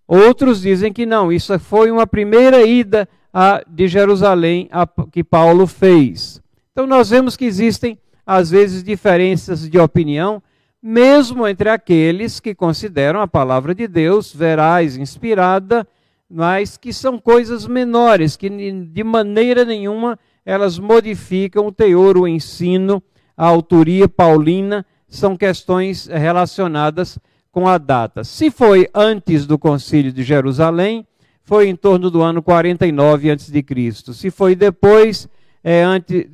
[0.07, 5.67] Outros dizem que não, isso foi uma primeira ida a, de Jerusalém a, que Paulo
[5.67, 6.41] fez.
[6.71, 10.41] Então nós vemos que existem, às vezes, diferenças de opinião,
[10.81, 15.85] mesmo entre aqueles que consideram a palavra de Deus veraz, inspirada,
[16.29, 23.03] mas que são coisas menores, que de maneira nenhuma elas modificam o teor, o ensino,
[23.35, 27.19] a autoria paulina, são questões relacionadas
[27.51, 28.23] com a data.
[28.23, 31.05] Se foi antes do concílio de Jerusalém,
[31.45, 34.13] foi em torno do ano 49 a.C.
[34.13, 35.29] Se foi depois,
[35.63, 35.83] é,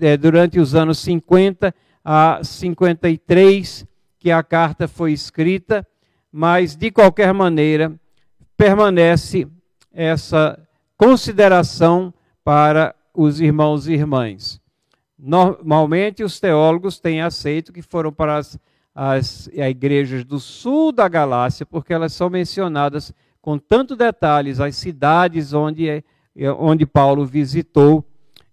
[0.01, 3.85] é, durante os anos 50 a 53,
[4.17, 5.85] que a carta foi escrita,
[6.31, 7.93] mas de qualquer maneira
[8.57, 9.47] permanece
[9.93, 10.57] essa
[10.97, 14.59] consideração para os irmãos e irmãs.
[15.19, 18.57] Normalmente os teólogos têm aceito que foram para as
[18.93, 24.75] as, as igrejas do sul da Galácia, porque elas são mencionadas com tanto detalhes, as
[24.75, 26.03] cidades onde, é,
[26.35, 28.05] é, onde Paulo visitou,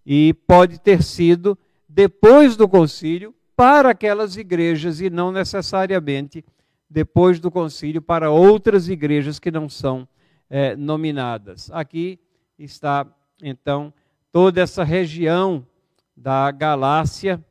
[0.05, 6.45] e pode ter sido depois do concílio para aquelas igrejas e não necessariamente
[6.89, 10.09] depois do concílio para outras igrejas que não são
[10.49, 11.71] é, nominadas.
[11.71, 12.19] Aqui
[12.59, 13.07] está,
[13.43, 13.93] então,
[14.33, 15.67] toda essa região
[16.17, 17.45] da Galácia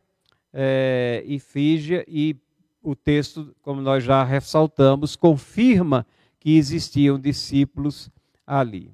[0.52, 2.36] é, e Fígia e
[2.82, 6.06] o texto, como nós já ressaltamos, confirma
[6.48, 8.10] que existiam discípulos
[8.46, 8.90] ali.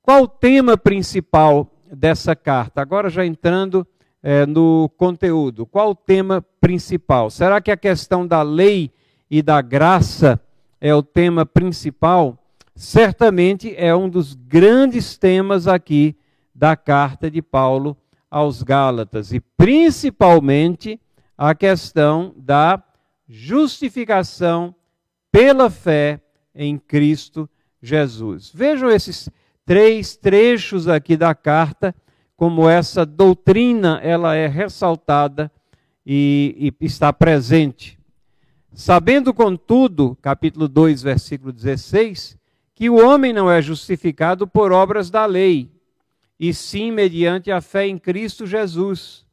[0.00, 2.80] Qual o tema principal dessa carta?
[2.80, 3.86] Agora já entrando
[4.22, 5.66] é, no conteúdo.
[5.66, 7.28] Qual o tema principal?
[7.28, 8.90] Será que a questão da lei
[9.30, 10.40] e da graça
[10.80, 12.42] é o tema principal?
[12.74, 16.16] Certamente é um dos grandes temas aqui
[16.54, 17.94] da carta de Paulo
[18.30, 20.98] aos Gálatas, e principalmente
[21.36, 22.82] a questão da
[23.28, 24.74] justificação
[25.30, 26.22] pela fé
[26.56, 27.48] em Cristo
[27.82, 28.50] Jesus.
[28.52, 29.28] Vejam esses
[29.64, 31.94] três trechos aqui da carta,
[32.36, 35.50] como essa doutrina ela é ressaltada
[36.04, 37.98] e, e está presente.
[38.72, 42.36] Sabendo, contudo, capítulo 2, versículo 16,
[42.74, 45.70] que o homem não é justificado por obras da lei,
[46.38, 49.24] e sim mediante a fé em Cristo Jesus.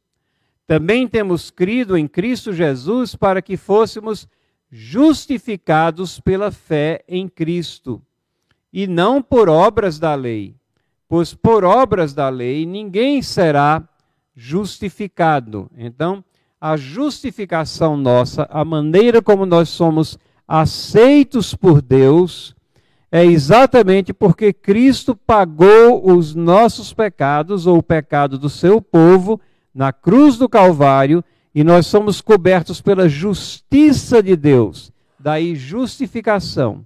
[0.66, 4.26] Também temos crido em Cristo Jesus para que fôssemos
[4.76, 8.02] justificados pela fé em Cristo,
[8.72, 10.56] e não por obras da lei,
[11.08, 13.88] pois por obras da lei ninguém será
[14.34, 15.70] justificado.
[15.78, 16.24] Então,
[16.60, 22.52] a justificação nossa, a maneira como nós somos aceitos por Deus,
[23.12, 29.40] é exatamente porque Cristo pagou os nossos pecados, ou o pecado do seu povo,
[29.72, 31.22] na cruz do Calvário
[31.54, 36.84] e nós somos cobertos pela justiça de Deus, daí justificação.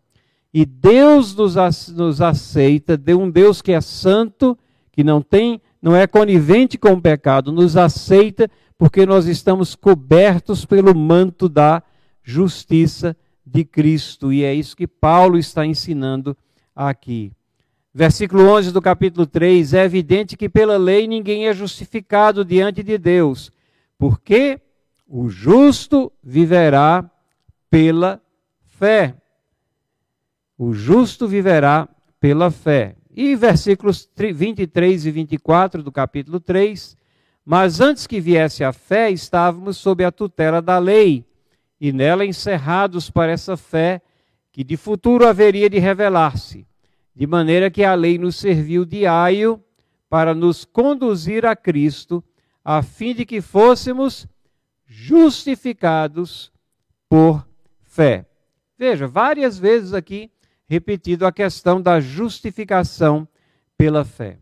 [0.52, 4.58] E Deus nos, aceita, de um Deus que é santo,
[4.92, 10.64] que não tem, não é conivente com o pecado, nos aceita porque nós estamos cobertos
[10.64, 11.82] pelo manto da
[12.22, 14.32] justiça de Cristo.
[14.32, 16.36] E é isso que Paulo está ensinando
[16.74, 17.32] aqui.
[17.92, 22.96] Versículo 11 do capítulo 3: É evidente que pela lei ninguém é justificado diante de
[22.96, 23.50] Deus,
[23.98, 24.60] porque
[25.06, 27.10] o justo viverá
[27.68, 28.22] pela
[28.64, 29.14] fé.
[30.56, 31.88] O justo viverá
[32.20, 32.96] pela fé.
[33.10, 36.96] E versículos 23 e 24 do capítulo 3:
[37.44, 41.26] Mas antes que viesse a fé, estávamos sob a tutela da lei,
[41.80, 44.00] e nela encerrados para essa fé
[44.52, 46.68] que de futuro haveria de revelar-se
[47.18, 49.60] de maneira que a lei nos serviu de aio
[50.08, 52.22] para nos conduzir a Cristo,
[52.70, 54.26] a fim de que fôssemos
[54.86, 56.52] justificados
[57.08, 57.48] por
[57.80, 58.26] fé.
[58.76, 60.30] Veja, várias vezes aqui
[60.66, 63.26] repetido a questão da justificação
[63.74, 64.36] pela fé.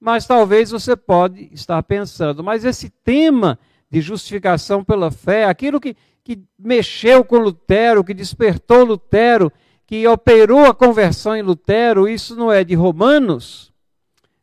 [0.00, 3.56] Mas talvez você pode estar pensando, mas esse tema
[3.88, 9.52] de justificação pela fé, aquilo que, que mexeu com Lutero, que despertou Lutero,
[9.86, 13.72] que operou a conversão em Lutero, isso não é de Romanos?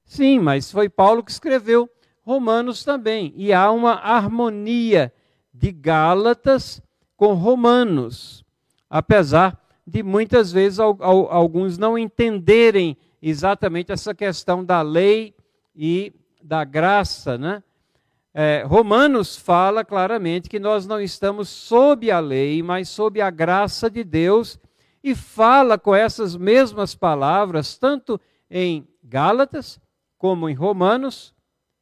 [0.05, 1.89] Sim, mas foi Paulo que escreveu
[2.25, 3.33] Romanos também.
[3.35, 5.13] E há uma harmonia
[5.53, 6.81] de Gálatas
[7.15, 8.43] com Romanos,
[8.89, 15.35] apesar de muitas vezes alguns não entenderem exatamente essa questão da lei
[15.75, 16.11] e
[16.43, 17.61] da graça, né?
[18.33, 23.89] É, Romanos fala claramente que nós não estamos sob a lei, mas sob a graça
[23.89, 24.59] de Deus,
[25.01, 28.19] e fala com essas mesmas palavras, tanto
[28.49, 29.79] em Gálatas
[30.17, 31.34] como em Romanos,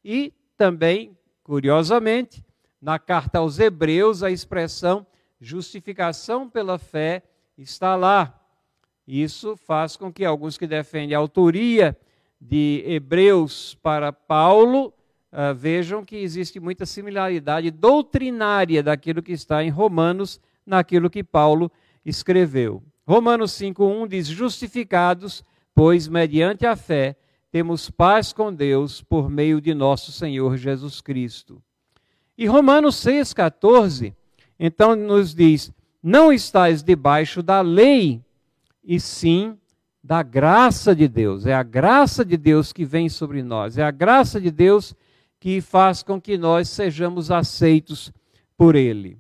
[0.04, 2.45] e também, curiosamente,
[2.82, 5.06] na carta aos Hebreus, a expressão
[5.39, 7.24] justificação pela fé
[7.58, 8.39] está lá.
[9.08, 11.97] Isso faz com que alguns que defendem a autoria
[12.39, 14.93] de Hebreus para Paulo
[15.32, 21.72] uh, vejam que existe muita similaridade doutrinária daquilo que está em Romanos, naquilo que Paulo
[22.06, 22.84] escreveu.
[23.06, 25.43] Romanos 5,1 diz: Justificados,
[25.76, 27.16] pois mediante a fé
[27.54, 31.62] temos paz com Deus por meio de nosso Senhor Jesus Cristo.
[32.36, 34.16] E Romanos 6,14,
[34.60, 38.20] então nos diz: Não estáis debaixo da lei,
[38.84, 39.56] e sim
[40.04, 41.45] da graça de Deus.
[41.45, 44.95] É a graça de Deus que vem sobre nós, é a graça de Deus
[45.39, 48.12] que faz com que nós sejamos aceitos
[48.58, 49.16] por Ele.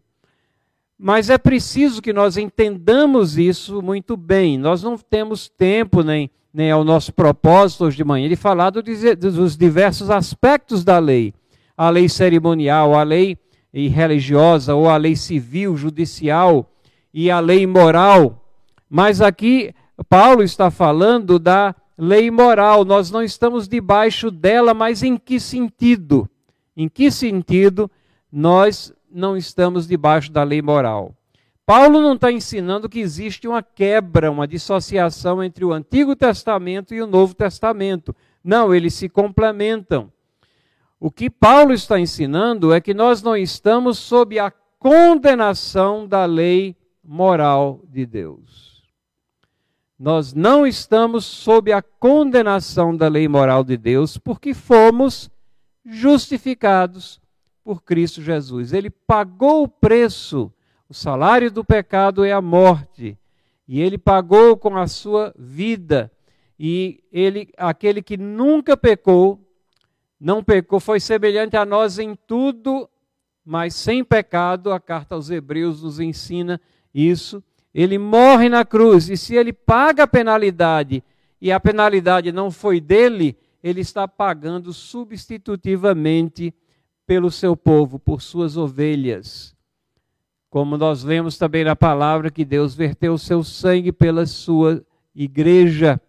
[0.97, 4.57] Mas é preciso que nós entendamos isso muito bem.
[4.57, 8.83] Nós não temos tempo, nem, nem ao nosso propósito hoje de manhã, de falar do,
[8.83, 11.33] dos diversos aspectos da lei.
[11.75, 13.37] A lei cerimonial, a lei
[13.73, 16.69] religiosa, ou a lei civil, judicial
[17.11, 18.45] e a lei moral.
[18.87, 19.73] Mas aqui
[20.07, 26.29] Paulo está falando da lei moral, nós não estamos debaixo dela, mas em que sentido?
[26.77, 27.89] Em que sentido
[28.31, 31.15] nós não estamos debaixo da lei moral?
[31.75, 37.01] Paulo não está ensinando que existe uma quebra, uma dissociação entre o Antigo Testamento e
[37.01, 38.15] o Novo Testamento.
[38.43, 40.13] Não, eles se complementam.
[40.99, 46.75] O que Paulo está ensinando é que nós não estamos sob a condenação da lei
[47.03, 48.83] moral de Deus.
[49.97, 55.27] Nós não estamos sob a condenação da lei moral de Deus, porque fomos
[55.83, 57.19] justificados
[57.63, 58.73] por Cristo Jesus.
[58.73, 60.53] Ele pagou o preço.
[60.93, 63.17] O salário do pecado é a morte,
[63.67, 66.11] e ele pagou com a sua vida.
[66.59, 69.43] E ele, aquele que nunca pecou,
[70.19, 72.87] não pecou, foi semelhante a nós em tudo,
[73.43, 74.71] mas sem pecado.
[74.71, 76.61] A carta aos Hebreus nos ensina
[76.93, 81.03] isso ele morre na cruz, e se ele paga a penalidade
[81.41, 86.53] e a penalidade não foi dele, ele está pagando substitutivamente
[87.07, 89.52] pelo seu povo, por suas ovelhas.
[90.53, 94.85] Como nós lemos também na palavra que Deus verteu o seu sangue pela sua
[95.15, 95.99] igreja.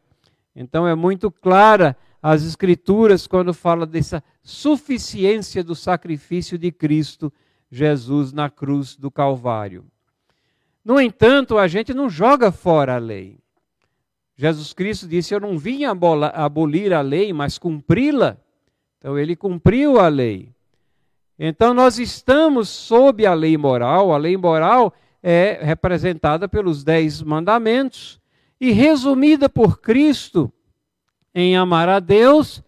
[0.55, 7.33] Então é muito clara as escrituras quando fala dessa suficiência do sacrifício de Cristo
[7.71, 9.87] Jesus na cruz do Calvário.
[10.85, 13.39] No entanto, a gente não joga fora a lei.
[14.37, 18.37] Jesus Cristo disse: Eu não vim abolir a lei, mas cumpri-la.
[18.99, 20.54] Então, ele cumpriu a lei.
[21.39, 24.13] Então, nós estamos sob a lei moral.
[24.13, 28.21] A lei moral é representada pelos dez mandamentos
[28.61, 30.53] e resumida por Cristo
[31.35, 32.63] em amar a Deus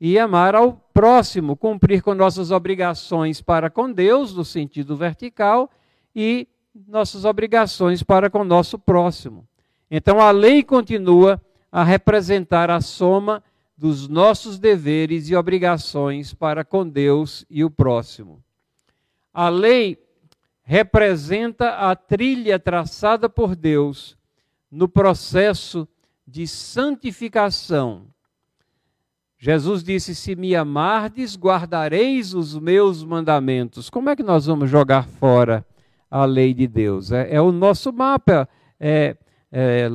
[0.00, 5.70] e amar ao próximo, cumprir com nossas obrigações para com Deus, no sentido vertical,
[6.14, 6.46] e
[6.86, 9.46] nossas obrigações para com o nosso próximo.
[9.90, 13.42] Então a lei continua a representar a soma
[13.76, 18.42] dos nossos deveres e obrigações para com Deus e o próximo.
[19.32, 19.98] A lei
[20.62, 24.16] representa a trilha traçada por Deus
[24.70, 25.88] no processo
[26.26, 28.06] de santificação.
[29.38, 33.90] Jesus disse: Se me amardes, guardareis os meus mandamentos.
[33.90, 35.66] Como é que nós vamos jogar fora
[36.12, 37.10] a lei de Deus.
[37.10, 38.46] É, é o nosso mapa,
[38.78, 39.16] é,
[39.50, 39.88] é,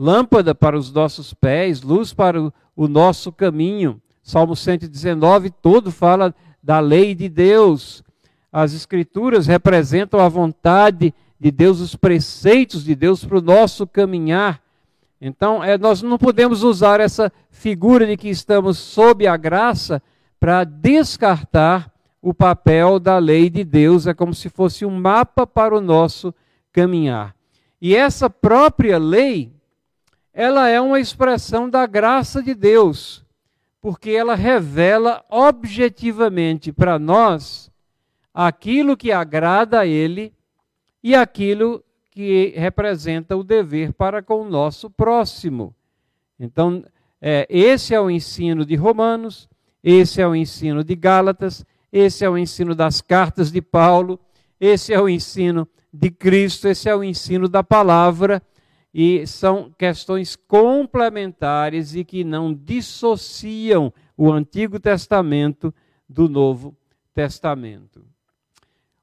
[0.00, 2.40] lâmpada para os nossos pés, luz para
[2.74, 4.00] o, nosso caminho.
[4.22, 8.02] Salmo 119 todo fala da lei de Deus.
[8.50, 14.62] As escrituras representam a vontade de Deus, os preceitos de Deus para o nosso caminhar.
[15.20, 20.02] Então, é, nós não podemos usar essa figura de que estamos sob a graça
[20.40, 21.92] para descartar
[22.22, 24.06] o papel da lei de Deus.
[24.06, 26.34] É como se fosse um mapa para o nosso
[26.72, 27.36] caminhar.
[27.82, 29.52] E essa própria lei,
[30.40, 33.22] ela é uma expressão da graça de Deus,
[33.78, 37.70] porque ela revela objetivamente para nós
[38.32, 40.32] aquilo que agrada a Ele
[41.04, 45.74] e aquilo que representa o dever para com o nosso próximo.
[46.38, 46.86] Então,
[47.20, 49.46] é, esse é o ensino de Romanos,
[49.84, 54.18] esse é o ensino de Gálatas, esse é o ensino das cartas de Paulo,
[54.58, 58.42] esse é o ensino de Cristo, esse é o ensino da palavra,
[58.92, 65.72] e são questões complementares e que não dissociam o Antigo Testamento
[66.08, 66.76] do Novo
[67.14, 68.04] Testamento.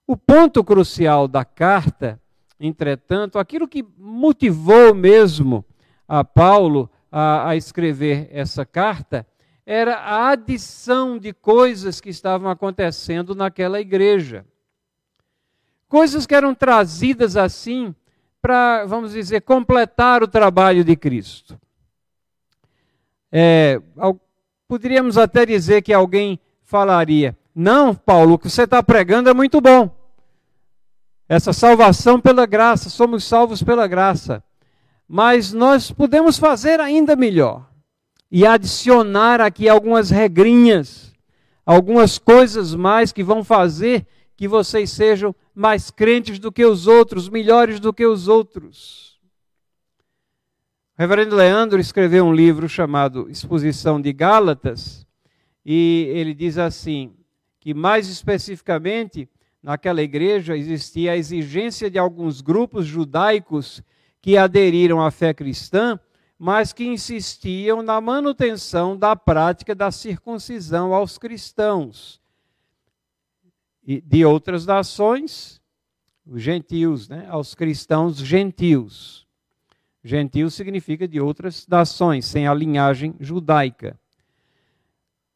[0.05, 2.21] O ponto crucial da carta
[2.59, 5.63] Entretanto, aquilo que motivou mesmo
[6.07, 9.27] a Paulo a, a escrever essa carta
[9.65, 14.45] era a adição de coisas que estavam acontecendo naquela igreja.
[15.87, 17.93] Coisas que eram trazidas assim
[18.41, 21.59] para, vamos dizer, completar o trabalho de Cristo.
[23.31, 23.81] É,
[24.67, 29.59] poderíamos até dizer que alguém falaria: Não, Paulo, o que você está pregando é muito
[29.59, 29.89] bom.
[31.29, 34.43] Essa salvação pela graça, somos salvos pela graça.
[35.07, 37.65] Mas nós podemos fazer ainda melhor
[38.29, 41.13] e adicionar aqui algumas regrinhas,
[41.65, 44.05] algumas coisas mais que vão fazer
[44.37, 49.19] que vocês sejam mais crentes do que os outros, melhores do que os outros.
[50.95, 55.05] O reverendo Leandro escreveu um livro chamado Exposição de Gálatas,
[55.65, 57.15] e ele diz assim:
[57.59, 59.27] que mais especificamente
[59.61, 63.81] naquela igreja existia a exigência de alguns grupos judaicos
[64.21, 65.99] que aderiram à fé cristã,
[66.37, 72.21] mas que insistiam na manutenção da prática da circuncisão aos cristãos.
[73.87, 75.61] De outras nações,
[76.25, 79.25] os gentios, né, aos cristãos gentios.
[80.03, 83.97] Gentio significa de outras nações, sem a linhagem judaica.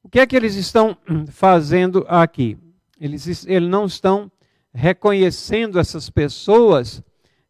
[0.03, 0.97] O que é que eles estão
[1.31, 2.57] fazendo aqui?
[2.99, 4.31] Eles, eles não estão
[4.73, 7.03] reconhecendo essas pessoas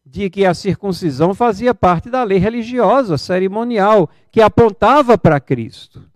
[0.04, 6.11] de que a circuncisão fazia parte da lei religiosa, cerimonial, que apontava para Cristo.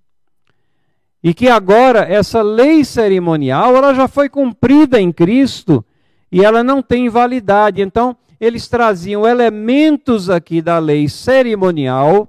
[1.27, 5.85] E que agora essa lei cerimonial, ela já foi cumprida em Cristo
[6.31, 7.83] e ela não tem validade.
[7.83, 12.29] Então, eles traziam elementos aqui da lei cerimonial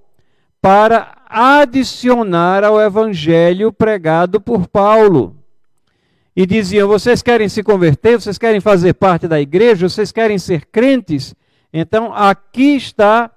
[0.59, 5.35] para adicionar ao evangelho pregado por Paulo
[6.35, 8.19] e diziam: Vocês querem se converter?
[8.19, 9.87] Vocês querem fazer parte da igreja?
[9.87, 11.35] Vocês querem ser crentes?
[11.71, 13.29] Então, aqui está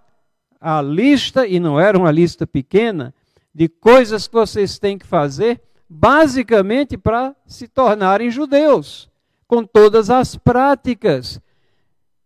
[0.58, 3.12] a lista, e não era uma lista pequena,
[3.54, 9.10] de coisas que vocês têm que fazer, basicamente para se tornarem judeus,
[9.46, 11.40] com todas as práticas,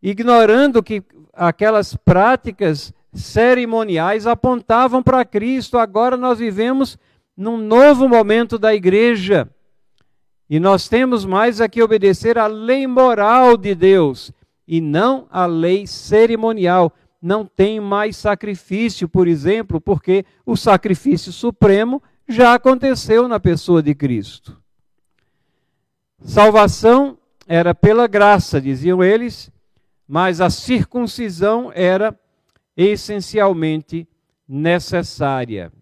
[0.02, 1.02] ignorando que
[1.32, 5.78] aquelas práticas cerimoniais apontavam para Cristo.
[5.78, 6.98] Agora nós vivemos
[7.36, 9.48] num novo momento da igreja
[10.48, 14.30] e nós temos mais a que obedecer à lei moral de Deus
[14.68, 16.92] e não à lei cerimonial.
[17.24, 23.94] Não tem mais sacrifício, por exemplo, porque o sacrifício supremo já aconteceu na pessoa de
[23.94, 24.60] Cristo.
[26.22, 27.16] Salvação
[27.46, 29.50] era pela graça, diziam eles,
[30.06, 32.14] mas a circuncisão era
[32.76, 34.06] essencialmente
[34.46, 35.72] necessária.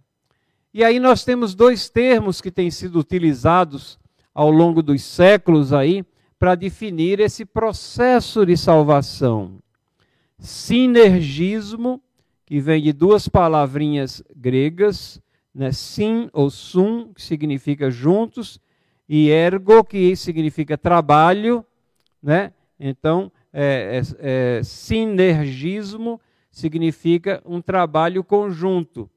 [0.72, 3.98] E aí nós temos dois termos que têm sido utilizados
[4.32, 6.04] ao longo dos séculos aí
[6.38, 9.61] para definir esse processo de salvação.
[10.42, 12.02] Sinergismo,
[12.44, 15.22] que vem de duas palavrinhas gregas,
[15.54, 18.60] né, sim ou sum, que significa juntos,
[19.08, 21.64] e ergo, que significa trabalho,
[22.22, 22.52] né?
[22.78, 26.20] Então, é, é, é, sinergismo
[26.50, 29.08] significa um trabalho conjunto.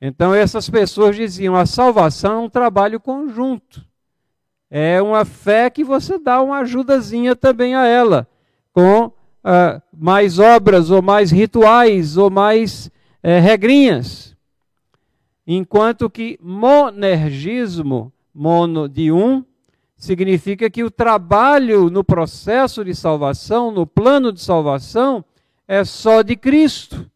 [0.00, 3.86] Então, essas pessoas diziam: a salvação é um trabalho conjunto
[4.74, 8.26] é uma fé que você dá uma ajudazinha também a ela,
[8.72, 9.12] com
[9.44, 14.36] uh, mais obras, ou mais rituais, ou mais uh, regrinhas.
[15.46, 19.44] Enquanto que monergismo, mono de um,
[19.96, 25.24] significa que o trabalho no processo de salvação, no plano de salvação,
[25.66, 27.10] é só de Cristo.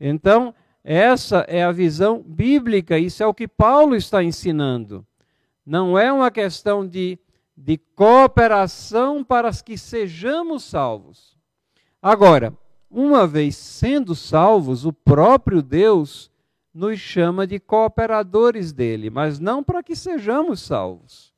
[0.00, 5.04] Então, essa é a visão bíblica, isso é o que Paulo está ensinando.
[5.64, 7.18] Não é uma questão de,
[7.56, 11.36] de cooperação para que sejamos salvos.
[12.02, 12.52] Agora,
[12.90, 16.30] uma vez sendo salvos, o próprio Deus
[16.72, 21.32] nos chama de cooperadores dele, mas não para que sejamos salvos,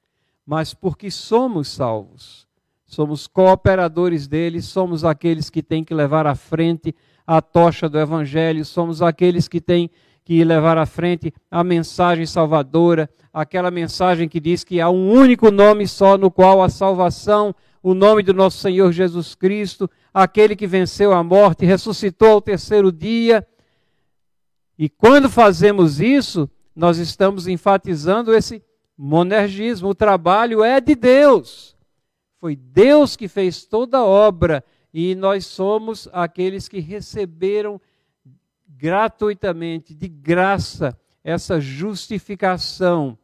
[0.44, 2.48] mas porque somos salvos.
[2.84, 6.94] Somos cooperadores dele, somos aqueles que têm que levar à frente
[7.26, 9.90] a tocha do evangelho, somos aqueles que têm
[10.28, 15.50] que levar à frente a mensagem salvadora, aquela mensagem que diz que há um único
[15.50, 20.66] nome só no qual a salvação, o nome do nosso Senhor Jesus Cristo, aquele que
[20.66, 23.48] venceu a morte, ressuscitou ao terceiro dia.
[24.78, 28.62] E quando fazemos isso, nós estamos enfatizando esse
[28.98, 29.88] monergismo.
[29.88, 31.74] O trabalho é de Deus.
[32.38, 34.62] Foi Deus que fez toda a obra
[34.92, 37.80] e nós somos aqueles que receberam
[38.78, 43.18] gratuitamente, de graça, essa justificação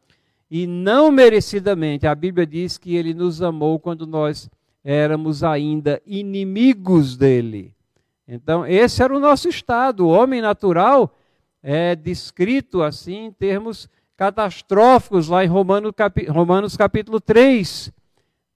[0.50, 2.06] e não merecidamente.
[2.06, 4.50] A Bíblia diz que ele nos amou quando nós
[4.82, 7.72] éramos ainda inimigos dele.
[8.26, 10.06] Então, esse era o nosso estado.
[10.06, 11.14] O homem natural
[11.62, 17.92] é descrito assim em termos catastróficos lá em Romanos, capi Romanos capítulo 3.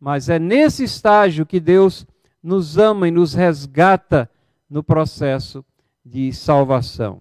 [0.00, 2.06] Mas é nesse estágio que Deus
[2.42, 4.28] nos ama e nos resgata
[4.68, 5.64] no processo
[6.08, 7.20] de salvação.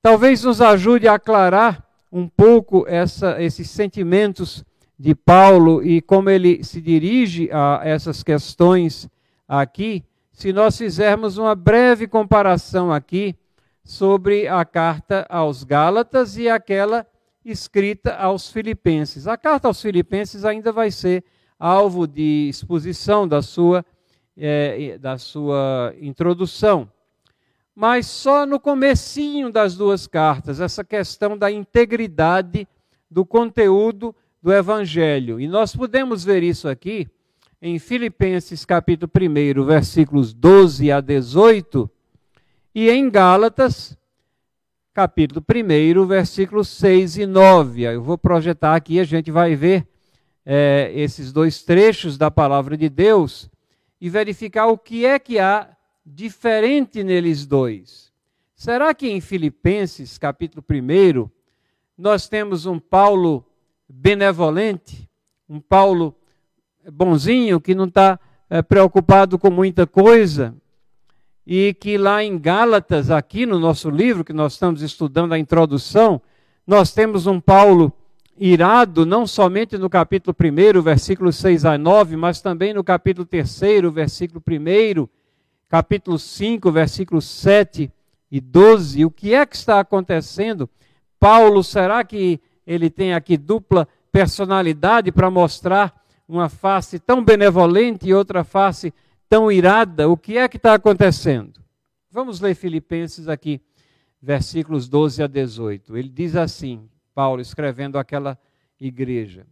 [0.00, 4.64] Talvez nos ajude a aclarar um pouco essa, esses sentimentos
[4.98, 9.08] de Paulo e como ele se dirige a essas questões
[9.48, 13.34] aqui, se nós fizermos uma breve comparação aqui
[13.84, 17.06] sobre a carta aos Gálatas e aquela
[17.44, 19.26] escrita aos Filipenses.
[19.26, 21.24] A carta aos Filipenses ainda vai ser
[21.58, 23.84] alvo de exposição da sua,
[24.36, 26.88] é, da sua introdução
[27.80, 32.68] mas só no comecinho das duas cartas, essa questão da integridade
[33.10, 35.40] do conteúdo do evangelho.
[35.40, 37.08] E nós podemos ver isso aqui
[37.60, 41.90] em Filipenses capítulo 1, versículos 12 a 18,
[42.74, 43.96] e em Gálatas
[44.92, 47.84] capítulo 1, versículos 6 e 9.
[47.84, 49.88] Eu vou projetar aqui, a gente vai ver
[50.44, 53.50] é, esses dois trechos da palavra de Deus
[53.98, 55.74] e verificar o que é que há
[56.04, 58.12] diferente neles dois.
[58.54, 61.28] Será que em Filipenses, capítulo 1,
[61.96, 63.44] nós temos um Paulo
[63.88, 65.08] benevolente,
[65.48, 66.14] um Paulo
[66.92, 70.54] bonzinho, que não está é, preocupado com muita coisa,
[71.46, 76.20] e que lá em Gálatas, aqui no nosso livro, que nós estamos estudando a introdução,
[76.66, 77.92] nós temos um Paulo
[78.38, 83.60] irado, não somente no capítulo 1, versículos 6 a 9, mas também no capítulo 3,
[83.92, 85.19] versículo 1
[85.70, 87.92] capítulo 5, versículos 7
[88.28, 90.68] e 12, o que é que está acontecendo?
[91.18, 95.94] Paulo, será que ele tem aqui dupla personalidade para mostrar
[96.26, 98.92] uma face tão benevolente e outra face
[99.28, 100.08] tão irada?
[100.08, 101.60] O que é que está acontecendo?
[102.10, 103.60] Vamos ler Filipenses aqui,
[104.20, 105.96] versículos 12 a 18.
[105.96, 108.36] Ele diz assim, Paulo escrevendo àquela
[108.80, 109.46] igreja: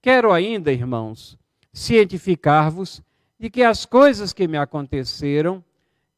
[0.00, 1.36] Quero ainda, irmãos,
[1.72, 3.02] cientificar-vos
[3.44, 5.62] de que as coisas que me aconteceram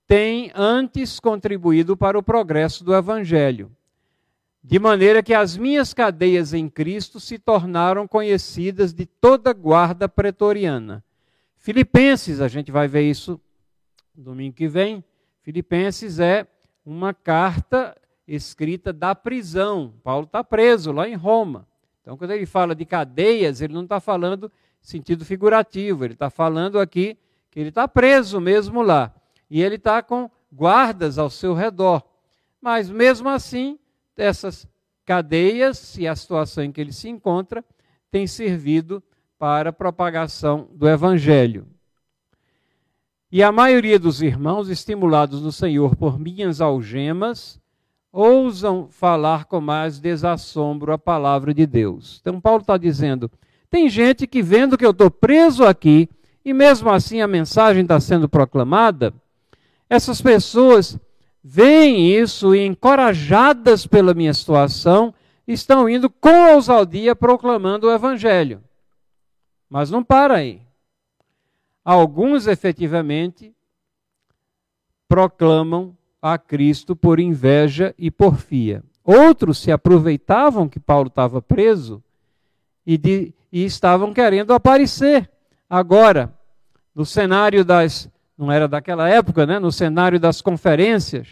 [0.07, 3.69] têm antes contribuído para o progresso do Evangelho,
[4.63, 10.09] de maneira que as minhas cadeias em Cristo se tornaram conhecidas de toda a guarda
[10.09, 11.03] pretoriana.
[11.57, 13.41] Filipenses, a gente vai ver isso
[14.15, 15.03] domingo que vem.
[15.43, 16.47] Filipenses é
[16.85, 19.93] uma carta escrita da prisão.
[20.05, 21.67] Paulo está preso lá em Roma.
[22.03, 24.49] Então, quando ele fala de cadeias, ele não está falando
[24.87, 26.05] sentido figurativo.
[26.05, 27.19] Ele está falando aqui
[27.51, 29.13] que ele está preso mesmo lá.
[29.51, 32.03] E ele está com guardas ao seu redor.
[32.61, 33.79] Mas mesmo assim,
[34.17, 34.67] essas
[35.05, 37.65] cadeias e a situação em que ele se encontra
[38.11, 39.03] tem servido
[39.39, 41.67] para a propagação do evangelho.
[43.31, 47.61] E a maioria dos irmãos, estimulados no Senhor por minhas algemas,
[48.13, 52.19] ousam falar com mais desassombro a palavra de Deus.
[52.21, 53.31] Então, Paulo está dizendo:
[53.71, 56.09] tem gente que vendo que eu estou preso aqui,
[56.45, 59.13] e mesmo assim a mensagem está sendo proclamada,
[59.89, 60.99] essas pessoas
[61.43, 65.15] veem isso e, encorajadas pela minha situação,
[65.47, 68.63] estão indo com ousadia proclamando o Evangelho.
[69.69, 70.61] Mas não para aí.
[71.85, 73.55] Alguns efetivamente
[75.09, 78.83] proclamam a Cristo por inveja e porfia.
[79.05, 82.03] Outros se aproveitavam que Paulo estava preso
[82.85, 85.31] e, de, e estavam querendo aparecer.
[85.69, 86.31] Agora,
[86.95, 89.59] no cenário das, não era daquela época, né?
[89.59, 91.27] no cenário das conferências,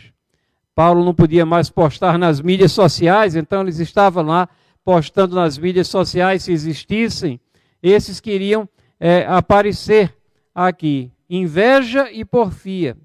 [0.75, 4.49] Paulo não podia mais postar nas mídias sociais, então eles estavam lá
[4.83, 7.39] postando nas mídias sociais se existissem.
[7.83, 8.67] Esses queriam
[8.99, 10.17] é, aparecer
[10.55, 11.13] aqui.
[11.29, 12.97] Inveja e porfia.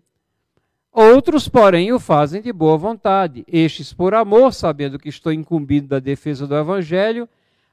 [0.94, 6.00] Outros, porém, o fazem de boa vontade, estes por amor, sabendo que estou incumbido da
[6.00, 7.28] defesa do Evangelho.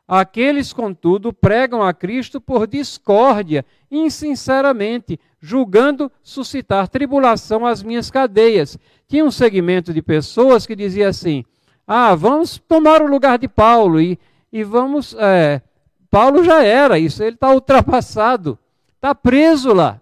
[0.08, 8.78] Aqueles, contudo, pregam a Cristo por discórdia, insinceramente, julgando suscitar tribulação às minhas cadeias.
[9.08, 11.44] Tinha um segmento de pessoas que dizia assim:
[11.86, 14.18] ah, vamos tomar o lugar de Paulo e,
[14.52, 15.14] e vamos.
[15.18, 15.60] É,
[16.08, 18.56] Paulo já era isso, ele está ultrapassado,
[18.94, 20.00] está preso lá.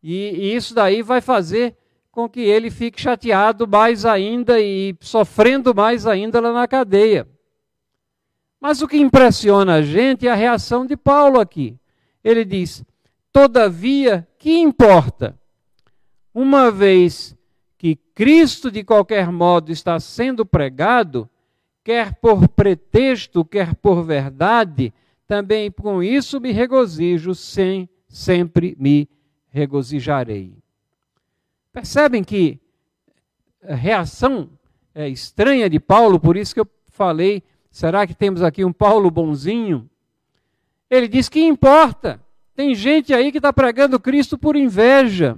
[0.00, 1.76] E, e isso daí vai fazer
[2.12, 7.26] com que ele fique chateado mais ainda e sofrendo mais ainda lá na cadeia.
[8.64, 11.78] Mas o que impressiona a gente é a reação de Paulo aqui.
[12.24, 12.82] Ele diz:
[13.30, 15.38] Todavia, que importa?
[16.32, 17.36] Uma vez
[17.76, 21.28] que Cristo de qualquer modo está sendo pregado,
[21.84, 24.94] quer por pretexto, quer por verdade,
[25.26, 29.06] também com isso me regozijo, sem sempre me
[29.50, 30.56] regozijarei.
[31.70, 32.58] Percebem que
[33.62, 34.48] a reação
[34.94, 37.42] é estranha de Paulo, por isso que eu falei,
[37.74, 39.90] será que temos aqui um Paulo bonzinho?
[40.88, 42.20] Ele diz que importa.
[42.54, 45.36] Tem gente aí que está pregando Cristo por inveja.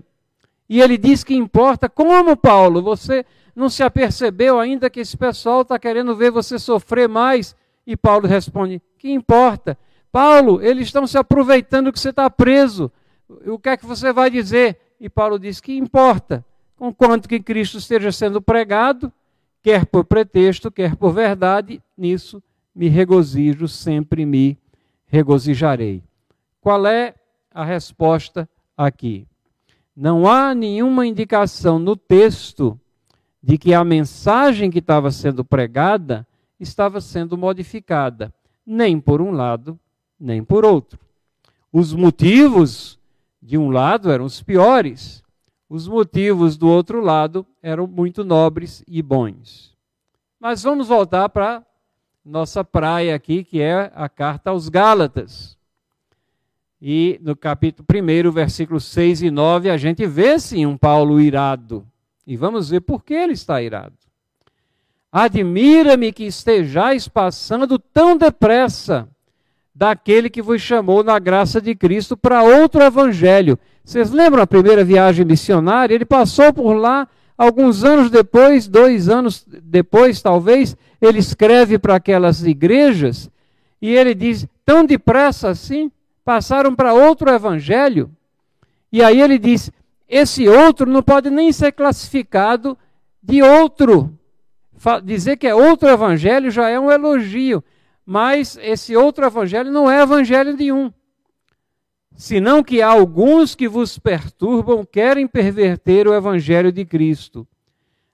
[0.68, 1.88] E ele diz que importa.
[1.88, 2.82] Como, Paulo?
[2.82, 3.24] Você
[3.54, 7.56] não se apercebeu ainda que esse pessoal está querendo ver você sofrer mais?
[7.86, 9.78] E Paulo responde: Que importa?
[10.12, 12.92] Paulo, eles estão se aproveitando que você está preso.
[13.46, 14.78] O que é que você vai dizer?
[15.00, 16.44] E Paulo diz que importa,
[16.76, 19.10] com quanto que Cristo esteja sendo pregado,
[19.66, 22.40] quer por pretexto, quer por verdade, nisso
[22.72, 24.56] me regozijo, sempre me
[25.08, 26.04] regozijarei.
[26.60, 27.16] Qual é
[27.50, 29.26] a resposta aqui?
[29.96, 32.78] Não há nenhuma indicação no texto
[33.42, 36.24] de que a mensagem que estava sendo pregada
[36.60, 38.32] estava sendo modificada,
[38.64, 39.76] nem por um lado,
[40.16, 40.96] nem por outro.
[41.72, 43.00] Os motivos
[43.42, 45.24] de um lado eram os piores,
[45.68, 49.74] os motivos do outro lado eram muito nobres e bons.
[50.38, 51.64] Mas vamos voltar para
[52.24, 55.56] nossa praia aqui, que é a carta aos Gálatas.
[56.80, 61.86] E no capítulo 1, versículos 6 e 9, a gente vê sim um Paulo irado.
[62.26, 63.94] E vamos ver por que ele está irado.
[65.10, 69.08] Admira-me que estejais passando tão depressa
[69.76, 73.58] daquele que vos chamou na graça de Cristo para outro evangelho.
[73.84, 75.94] Vocês lembram a primeira viagem missionária?
[75.94, 77.06] Ele passou por lá
[77.36, 83.30] alguns anos depois, dois anos depois, talvez, ele escreve para aquelas igrejas
[83.80, 85.92] e ele diz: tão depressa assim,
[86.24, 88.10] passaram para outro evangelho.
[88.90, 89.70] E aí ele diz:
[90.08, 92.78] esse outro não pode nem ser classificado
[93.22, 94.10] de outro.
[95.04, 97.62] Dizer que é outro evangelho já é um elogio
[98.06, 100.92] mas esse outro evangelho não é evangelho nenhum.
[102.14, 107.46] Senão que alguns que vos perturbam, querem perverter o evangelho de Cristo.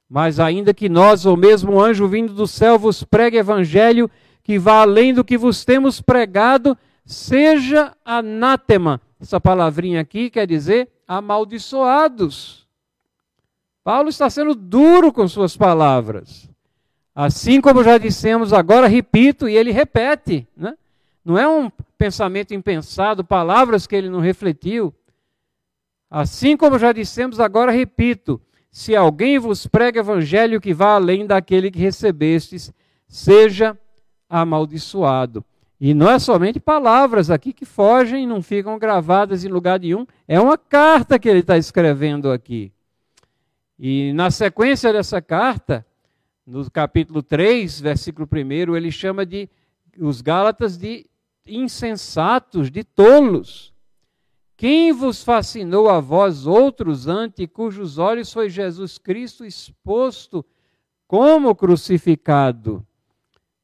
[0.08, 4.10] Mas ainda que nós, ou mesmo o anjo vindo do céu, vos pregue evangelho
[4.42, 9.00] que vá além do que vos temos pregado, seja anátema.
[9.20, 12.66] Essa palavrinha aqui quer dizer amaldiçoados.
[13.84, 16.51] Paulo está sendo duro com suas palavras.
[17.14, 20.46] Assim como já dissemos, agora repito, e ele repete.
[20.56, 20.74] Né?
[21.24, 24.94] Não é um pensamento impensado, palavras que ele não refletiu.
[26.10, 28.40] Assim como já dissemos, agora repito:
[28.70, 32.72] se alguém vos prega evangelho que vá além daquele que recebestes,
[33.06, 33.78] seja
[34.28, 35.44] amaldiçoado.
[35.78, 40.06] E não é somente palavras aqui que fogem e não ficam gravadas em lugar nenhum,
[40.26, 42.72] é uma carta que ele está escrevendo aqui.
[43.78, 45.84] E na sequência dessa carta,
[46.46, 49.48] no capítulo 3, versículo 1, ele chama de
[49.98, 51.06] os Gálatas de
[51.46, 53.72] insensatos, de tolos.
[54.56, 60.44] Quem vos fascinou a vós outros ante cujos olhos foi Jesus Cristo exposto
[61.06, 62.86] como crucificado?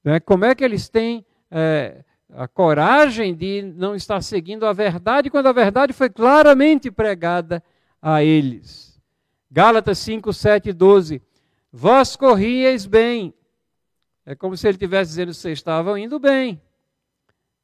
[0.02, 0.20] Né?
[0.20, 5.46] Como é que eles têm é, a coragem de não estar seguindo a verdade quando
[5.46, 7.62] a verdade foi claramente pregada
[8.02, 9.00] a eles?
[9.50, 11.22] Gálatas 5, 7 e 12.
[11.72, 13.34] Vós corrieis bem.
[14.24, 16.60] É como se ele estivesse dizendo: vocês estavam indo bem.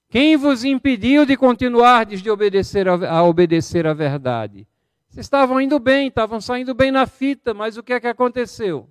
[0.09, 4.67] Quem vos impediu de continuar de obedecer a, a obedecer a verdade?
[5.09, 8.89] Vocês estavam indo bem, estavam saindo bem na fita, mas o que é que aconteceu?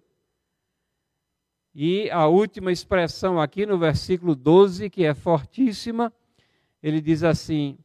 [1.76, 6.14] E a última expressão aqui no versículo 12, que é fortíssima,
[6.82, 7.78] ele diz assim: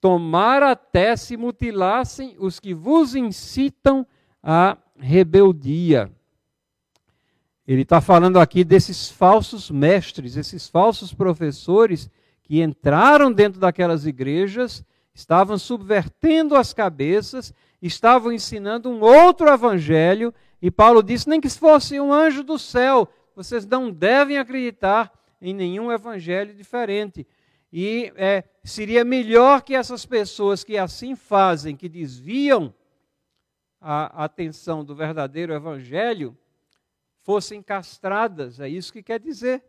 [0.00, 4.06] Tomar até se mutilassem os que vos incitam
[4.42, 6.10] à rebeldia.
[7.66, 12.10] Ele está falando aqui desses falsos mestres, esses falsos professores
[12.42, 20.70] que entraram dentro daquelas igrejas, estavam subvertendo as cabeças estavam ensinando um outro evangelho, e
[20.70, 25.92] Paulo disse: nem que fosse um anjo do céu, vocês não devem acreditar em nenhum
[25.92, 27.26] evangelho diferente.
[27.72, 32.72] E é, seria melhor que essas pessoas que assim fazem, que desviam
[33.80, 36.36] a atenção do verdadeiro evangelho,
[37.26, 38.60] fossem castradas.
[38.60, 39.60] É isso que quer dizer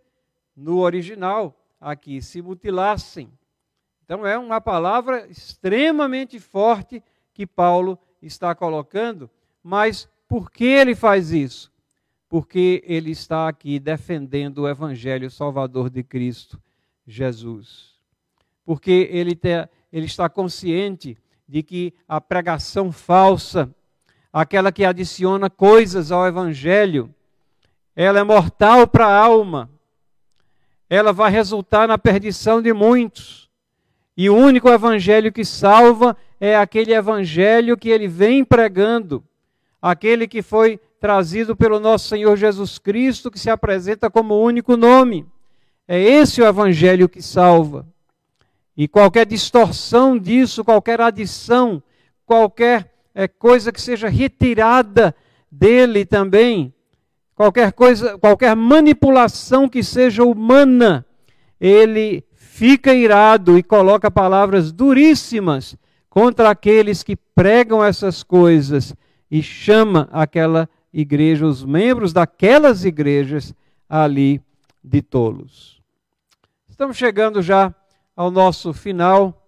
[0.55, 3.33] no original aqui, se mutilassem.
[4.05, 7.03] Então é uma palavra extremamente forte
[7.33, 9.27] que Paulo está colocando,
[9.63, 11.71] mas por que ele faz isso?
[12.29, 16.61] Porque ele está aqui defendendo o evangelho salvador de Cristo
[17.07, 17.95] Jesus.
[18.63, 23.73] Porque ele, te, ele está consciente de que a pregação falsa,
[24.31, 27.13] aquela que adiciona coisas ao evangelho,
[27.99, 29.71] ela é mortal para a alma.
[30.87, 33.49] Ela vai resultar na perdição de muitos.
[34.15, 39.23] E o único evangelho que salva é aquele evangelho que ele vem pregando,
[39.81, 44.77] aquele que foi trazido pelo nosso Senhor Jesus Cristo, que se apresenta como o único
[44.77, 45.25] nome.
[45.87, 47.87] É esse o evangelho que salva.
[48.75, 51.81] E qualquer distorção disso, qualquer adição,
[52.27, 55.15] qualquer é, coisa que seja retirada
[55.51, 56.71] dele também,
[57.37, 61.05] qualquer coisa, qualquer manipulação que seja humana,
[61.61, 65.77] ele fica irado e coloca palavras duríssimas
[66.09, 68.95] contra aqueles que pregam essas coisas
[69.29, 73.53] e chama aquela igreja, os membros daquelas igrejas
[73.87, 74.41] ali
[74.83, 75.79] de tolos.
[76.67, 77.73] Estamos chegando já
[78.15, 79.47] ao nosso final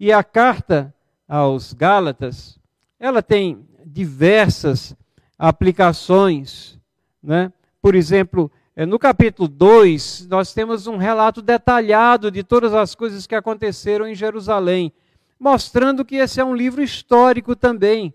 [0.00, 0.92] e a carta
[1.28, 2.58] aos Gálatas,
[2.98, 4.96] ela tem diversas
[5.38, 6.78] aplicações,
[7.22, 7.52] né?
[7.80, 13.26] Por exemplo, é, no capítulo 2, nós temos um relato detalhado de todas as coisas
[13.26, 14.92] que aconteceram em Jerusalém,
[15.38, 18.14] mostrando que esse é um livro histórico também.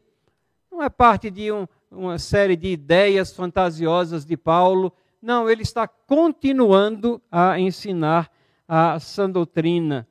[0.71, 4.93] Não é parte de um, uma série de ideias fantasiosas de Paulo.
[5.21, 8.31] Não, ele está continuando a ensinar
[8.67, 10.07] a sã doutrina.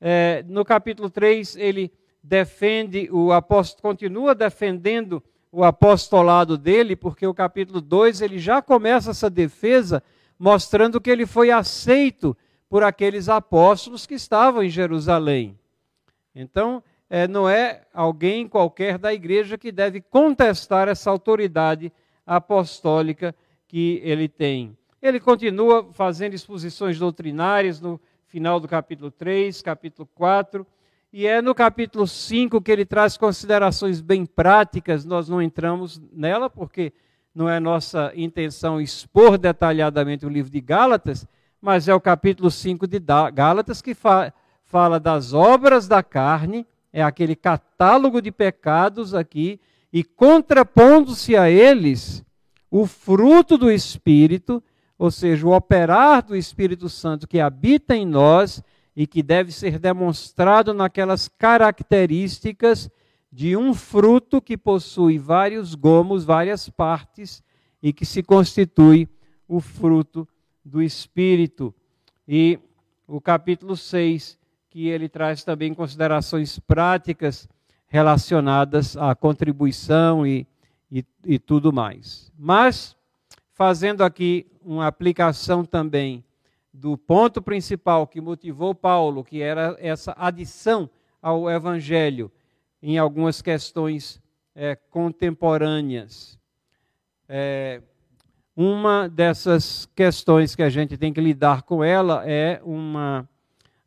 [0.00, 5.22] É, no capítulo 3, ele defende, o apóstolo continua defendendo
[5.52, 10.02] o apostolado dele, porque o capítulo 2 ele já começa essa defesa
[10.38, 12.36] mostrando que ele foi aceito
[12.68, 15.58] por aqueles apóstolos que estavam em Jerusalém.
[16.34, 21.92] Então, é, não é alguém qualquer da igreja que deve contestar essa autoridade
[22.24, 23.34] apostólica
[23.66, 24.76] que ele tem.
[25.02, 30.64] Ele continua fazendo exposições doutrinárias no final do capítulo 3, capítulo 4
[31.12, 36.48] e é no capítulo 5 que ele traz considerações bem práticas, nós não entramos nela,
[36.48, 36.92] porque
[37.34, 41.26] não é nossa intenção expor detalhadamente o livro de Gálatas,
[41.60, 43.00] mas é o capítulo 5 de
[43.32, 44.32] Gálatas que fa
[44.64, 49.58] fala das obras da carne, é aquele catálogo de pecados aqui,
[49.92, 52.24] e contrapondo-se a eles,
[52.70, 54.62] o fruto do Espírito,
[54.96, 58.62] ou seja, o operar do Espírito Santo que habita em nós
[59.00, 62.90] e que deve ser demonstrado naquelas características
[63.32, 67.42] de um fruto que possui vários gomos, várias partes
[67.82, 69.08] e que se constitui
[69.48, 70.28] o fruto
[70.62, 71.74] do Espírito.
[72.28, 72.58] E
[73.08, 74.38] o capítulo 6,
[74.68, 77.48] que ele traz também considerações práticas
[77.86, 80.46] relacionadas à contribuição e,
[80.92, 82.30] e, e tudo mais.
[82.38, 82.94] Mas,
[83.54, 86.22] fazendo aqui uma aplicação também
[86.72, 90.88] do ponto principal que motivou Paulo, que era essa adição
[91.20, 92.30] ao Evangelho
[92.82, 94.18] em algumas questões
[94.54, 96.38] é, contemporâneas.
[97.28, 97.82] É,
[98.56, 103.28] uma dessas questões que a gente tem que lidar com ela é uma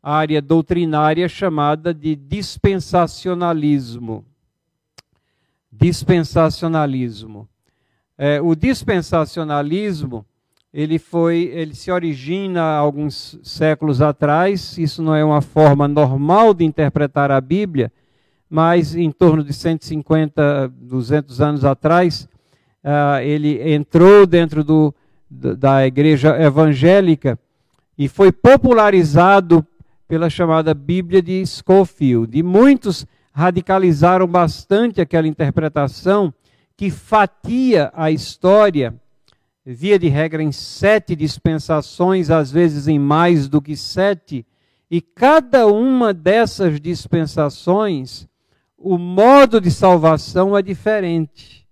[0.02, 4.24] área doutrinária chamada de dispensacionalismo.
[5.72, 7.48] Dispensacionalismo.
[8.16, 10.24] É, o dispensacionalismo
[10.74, 14.76] ele foi, ele se origina alguns séculos atrás.
[14.76, 17.92] Isso não é uma forma normal de interpretar a Bíblia,
[18.50, 22.28] mas em torno de 150, 200 anos atrás,
[22.82, 24.92] uh, ele entrou dentro do,
[25.30, 27.38] da igreja evangélica
[27.96, 29.64] e foi popularizado
[30.08, 32.36] pela chamada Bíblia de Scofield.
[32.36, 36.34] E muitos radicalizaram bastante aquela interpretação
[36.76, 38.92] que fatia a história
[39.64, 44.46] via de regra, em sete dispensações, às vezes em mais do que sete,
[44.90, 48.28] e cada uma dessas dispensações,
[48.76, 51.66] o modo de salvação é diferente.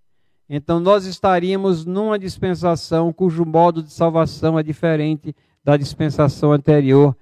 [0.48, 7.16] Então, nós estaríamos numa dispensação cujo modo de salvação é diferente da dispensação anterior.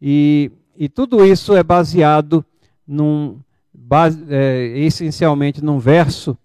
[0.00, 2.44] E, e tudo isso é baseado
[2.86, 3.38] num
[3.72, 6.36] base, é, essencialmente num verso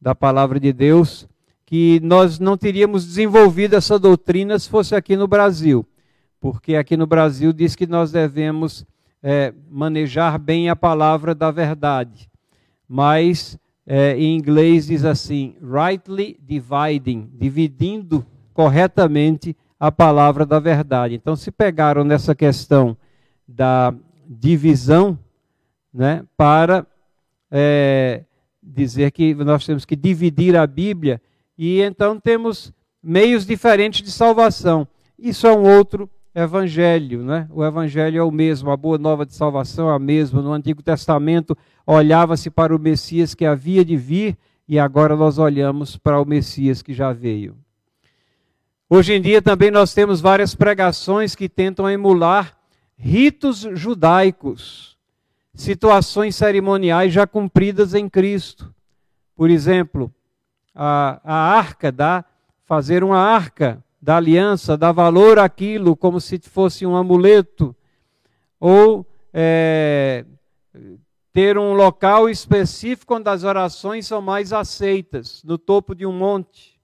[0.00, 1.28] da palavra de Deus,
[1.72, 5.86] que nós não teríamos desenvolvido essa doutrina se fosse aqui no Brasil,
[6.38, 8.84] porque aqui no Brasil diz que nós devemos
[9.22, 12.28] é, manejar bem a palavra da verdade,
[12.86, 21.14] mas é, em inglês diz assim, rightly dividing, dividindo corretamente a palavra da verdade.
[21.14, 22.94] Então, se pegaram nessa questão
[23.48, 23.94] da
[24.28, 25.18] divisão,
[25.90, 26.86] né, para
[27.50, 28.24] é,
[28.62, 31.18] dizer que nós temos que dividir a Bíblia,
[31.64, 34.84] e então temos meios diferentes de salvação.
[35.16, 37.46] Isso é um outro evangelho, né?
[37.52, 40.42] O evangelho é o mesmo, a boa nova de salvação é a mesma.
[40.42, 41.56] No Antigo Testamento
[41.86, 44.36] olhava-se para o Messias que havia de vir
[44.66, 47.56] e agora nós olhamos para o Messias que já veio.
[48.90, 52.58] Hoje em dia também nós temos várias pregações que tentam emular
[52.96, 54.98] ritos judaicos,
[55.54, 58.74] situações cerimoniais já cumpridas em Cristo.
[59.36, 60.12] Por exemplo,
[60.74, 62.24] a, a arca dá
[62.64, 67.74] fazer uma arca da aliança, dá valor àquilo como se fosse um amuleto,
[68.58, 70.24] ou é,
[71.32, 76.80] ter um local específico onde as orações são mais aceitas, no topo de um monte.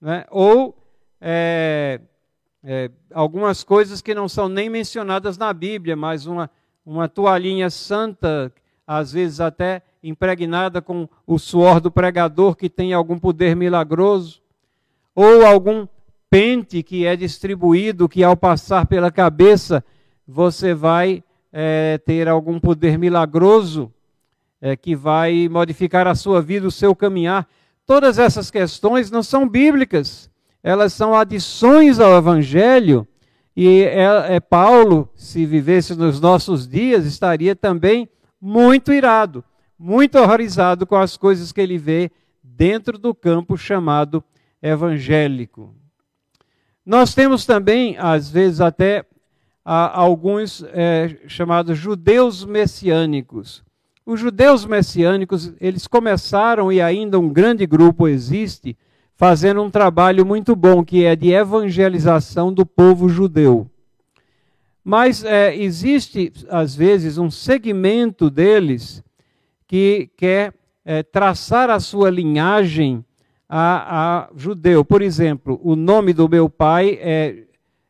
[0.00, 0.24] Né?
[0.30, 0.76] Ou
[1.20, 2.00] é,
[2.62, 6.50] é, algumas coisas que não são nem mencionadas na Bíblia, mas uma,
[6.84, 8.52] uma toalhinha santa,
[8.86, 14.40] às vezes até impregnada com o suor do pregador, que tem algum poder milagroso,
[15.14, 15.86] ou algum
[16.28, 19.84] pente que é distribuído, que ao passar pela cabeça
[20.26, 21.22] você vai
[21.52, 23.92] é, ter algum poder milagroso
[24.60, 27.48] é, que vai modificar a sua vida, o seu caminhar.
[27.86, 30.28] Todas essas questões não são bíblicas,
[30.62, 33.06] elas são adições ao Evangelho.
[33.56, 38.08] E é, é Paulo, se vivesse nos nossos dias, estaria também
[38.40, 39.42] muito irado,
[39.78, 42.10] muito horrorizado com as coisas que ele vê
[42.42, 44.22] dentro do campo chamado
[44.62, 45.74] evangélico.
[46.84, 49.04] Nós temos também, às vezes, até
[49.64, 53.64] alguns é, chamados judeus messiânicos.
[54.04, 58.76] Os judeus messiânicos, eles começaram, e ainda um grande grupo existe,
[59.16, 63.68] fazendo um trabalho muito bom, que é de evangelização do povo judeu.
[64.84, 69.02] Mas é, existe, às vezes, um segmento deles
[69.66, 70.54] que quer
[70.84, 73.04] é, traçar a sua linhagem
[73.48, 74.84] a, a judeu.
[74.84, 77.44] Por exemplo, o nome do meu pai é,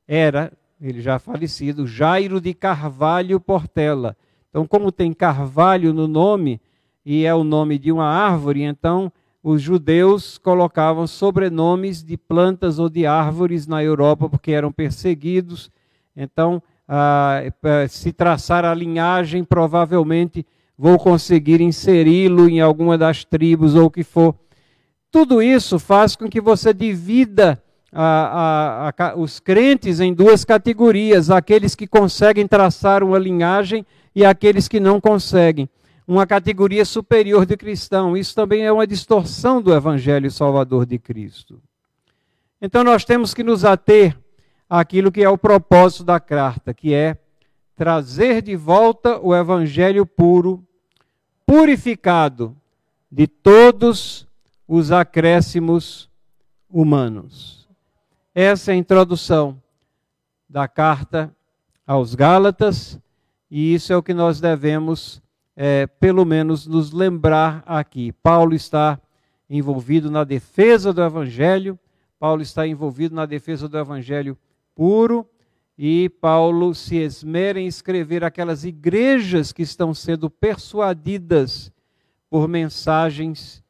[0.06, 4.16] era, ele já falecido, Jairo de Carvalho Portela.
[4.48, 6.60] Então, como tem Carvalho no nome,
[7.04, 9.12] e é o nome de uma árvore, então
[9.42, 15.70] os judeus colocavam sobrenomes de plantas ou de árvores na Europa porque eram perseguidos.
[16.16, 17.42] Então, ah,
[17.88, 20.44] se traçar a linhagem, provavelmente
[20.78, 24.34] vou conseguir inseri-lo em alguma das tribos ou o que for.
[25.10, 27.62] Tudo isso faz com que você divida
[27.92, 34.24] a, a, a, os crentes em duas categorias: aqueles que conseguem traçar uma linhagem e
[34.24, 35.68] aqueles que não conseguem.
[36.06, 38.16] Uma categoria superior de cristão.
[38.16, 41.60] Isso também é uma distorção do Evangelho Salvador de Cristo.
[42.60, 44.16] Então nós temos que nos ater
[44.68, 47.16] àquilo que é o propósito da carta, que é
[47.74, 50.65] trazer de volta o Evangelho puro,
[51.46, 52.56] purificado
[53.10, 54.26] de todos
[54.66, 56.10] os acréscimos
[56.68, 57.68] humanos.
[58.34, 59.62] Essa é a introdução
[60.48, 61.32] da carta
[61.86, 63.00] aos Gálatas,
[63.48, 65.22] e isso é o que nós devemos,
[65.54, 68.10] é, pelo menos, nos lembrar aqui.
[68.12, 69.00] Paulo está
[69.48, 71.78] envolvido na defesa do Evangelho,
[72.18, 74.36] Paulo está envolvido na defesa do Evangelho
[74.74, 75.26] puro,
[75.78, 81.70] e Paulo se esmera em escrever aquelas igrejas que estão sendo persuadidas
[82.30, 83.62] por mensagens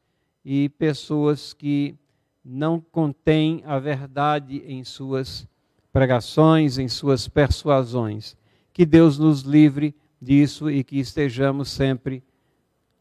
[0.43, 1.95] e pessoas que
[2.43, 5.45] não contêm a verdade em suas
[5.91, 8.37] pregações, em suas persuasões.
[8.71, 12.23] Que Deus nos livre disso e que estejamos sempre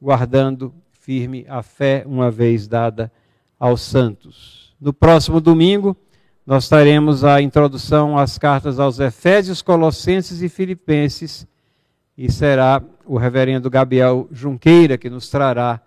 [0.03, 3.13] guardando firme a fé, uma vez dada
[3.59, 4.75] aos santos.
[4.81, 5.97] No próximo domingo,
[6.47, 11.45] nós teremos a introdução às cartas aos Efésios, Colossenses e Filipenses,
[12.17, 15.81] e será o reverendo Gabriel Junqueira que nos trará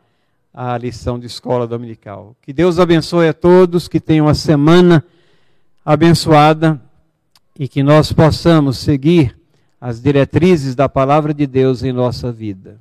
[0.54, 2.36] a lição de escola dominical.
[2.42, 5.04] Que Deus abençoe a todos, que tenham uma semana
[5.86, 6.80] abençoada
[7.58, 9.40] e que nós possamos seguir
[9.80, 12.78] as diretrizes da palavra de Deus em nossa vida.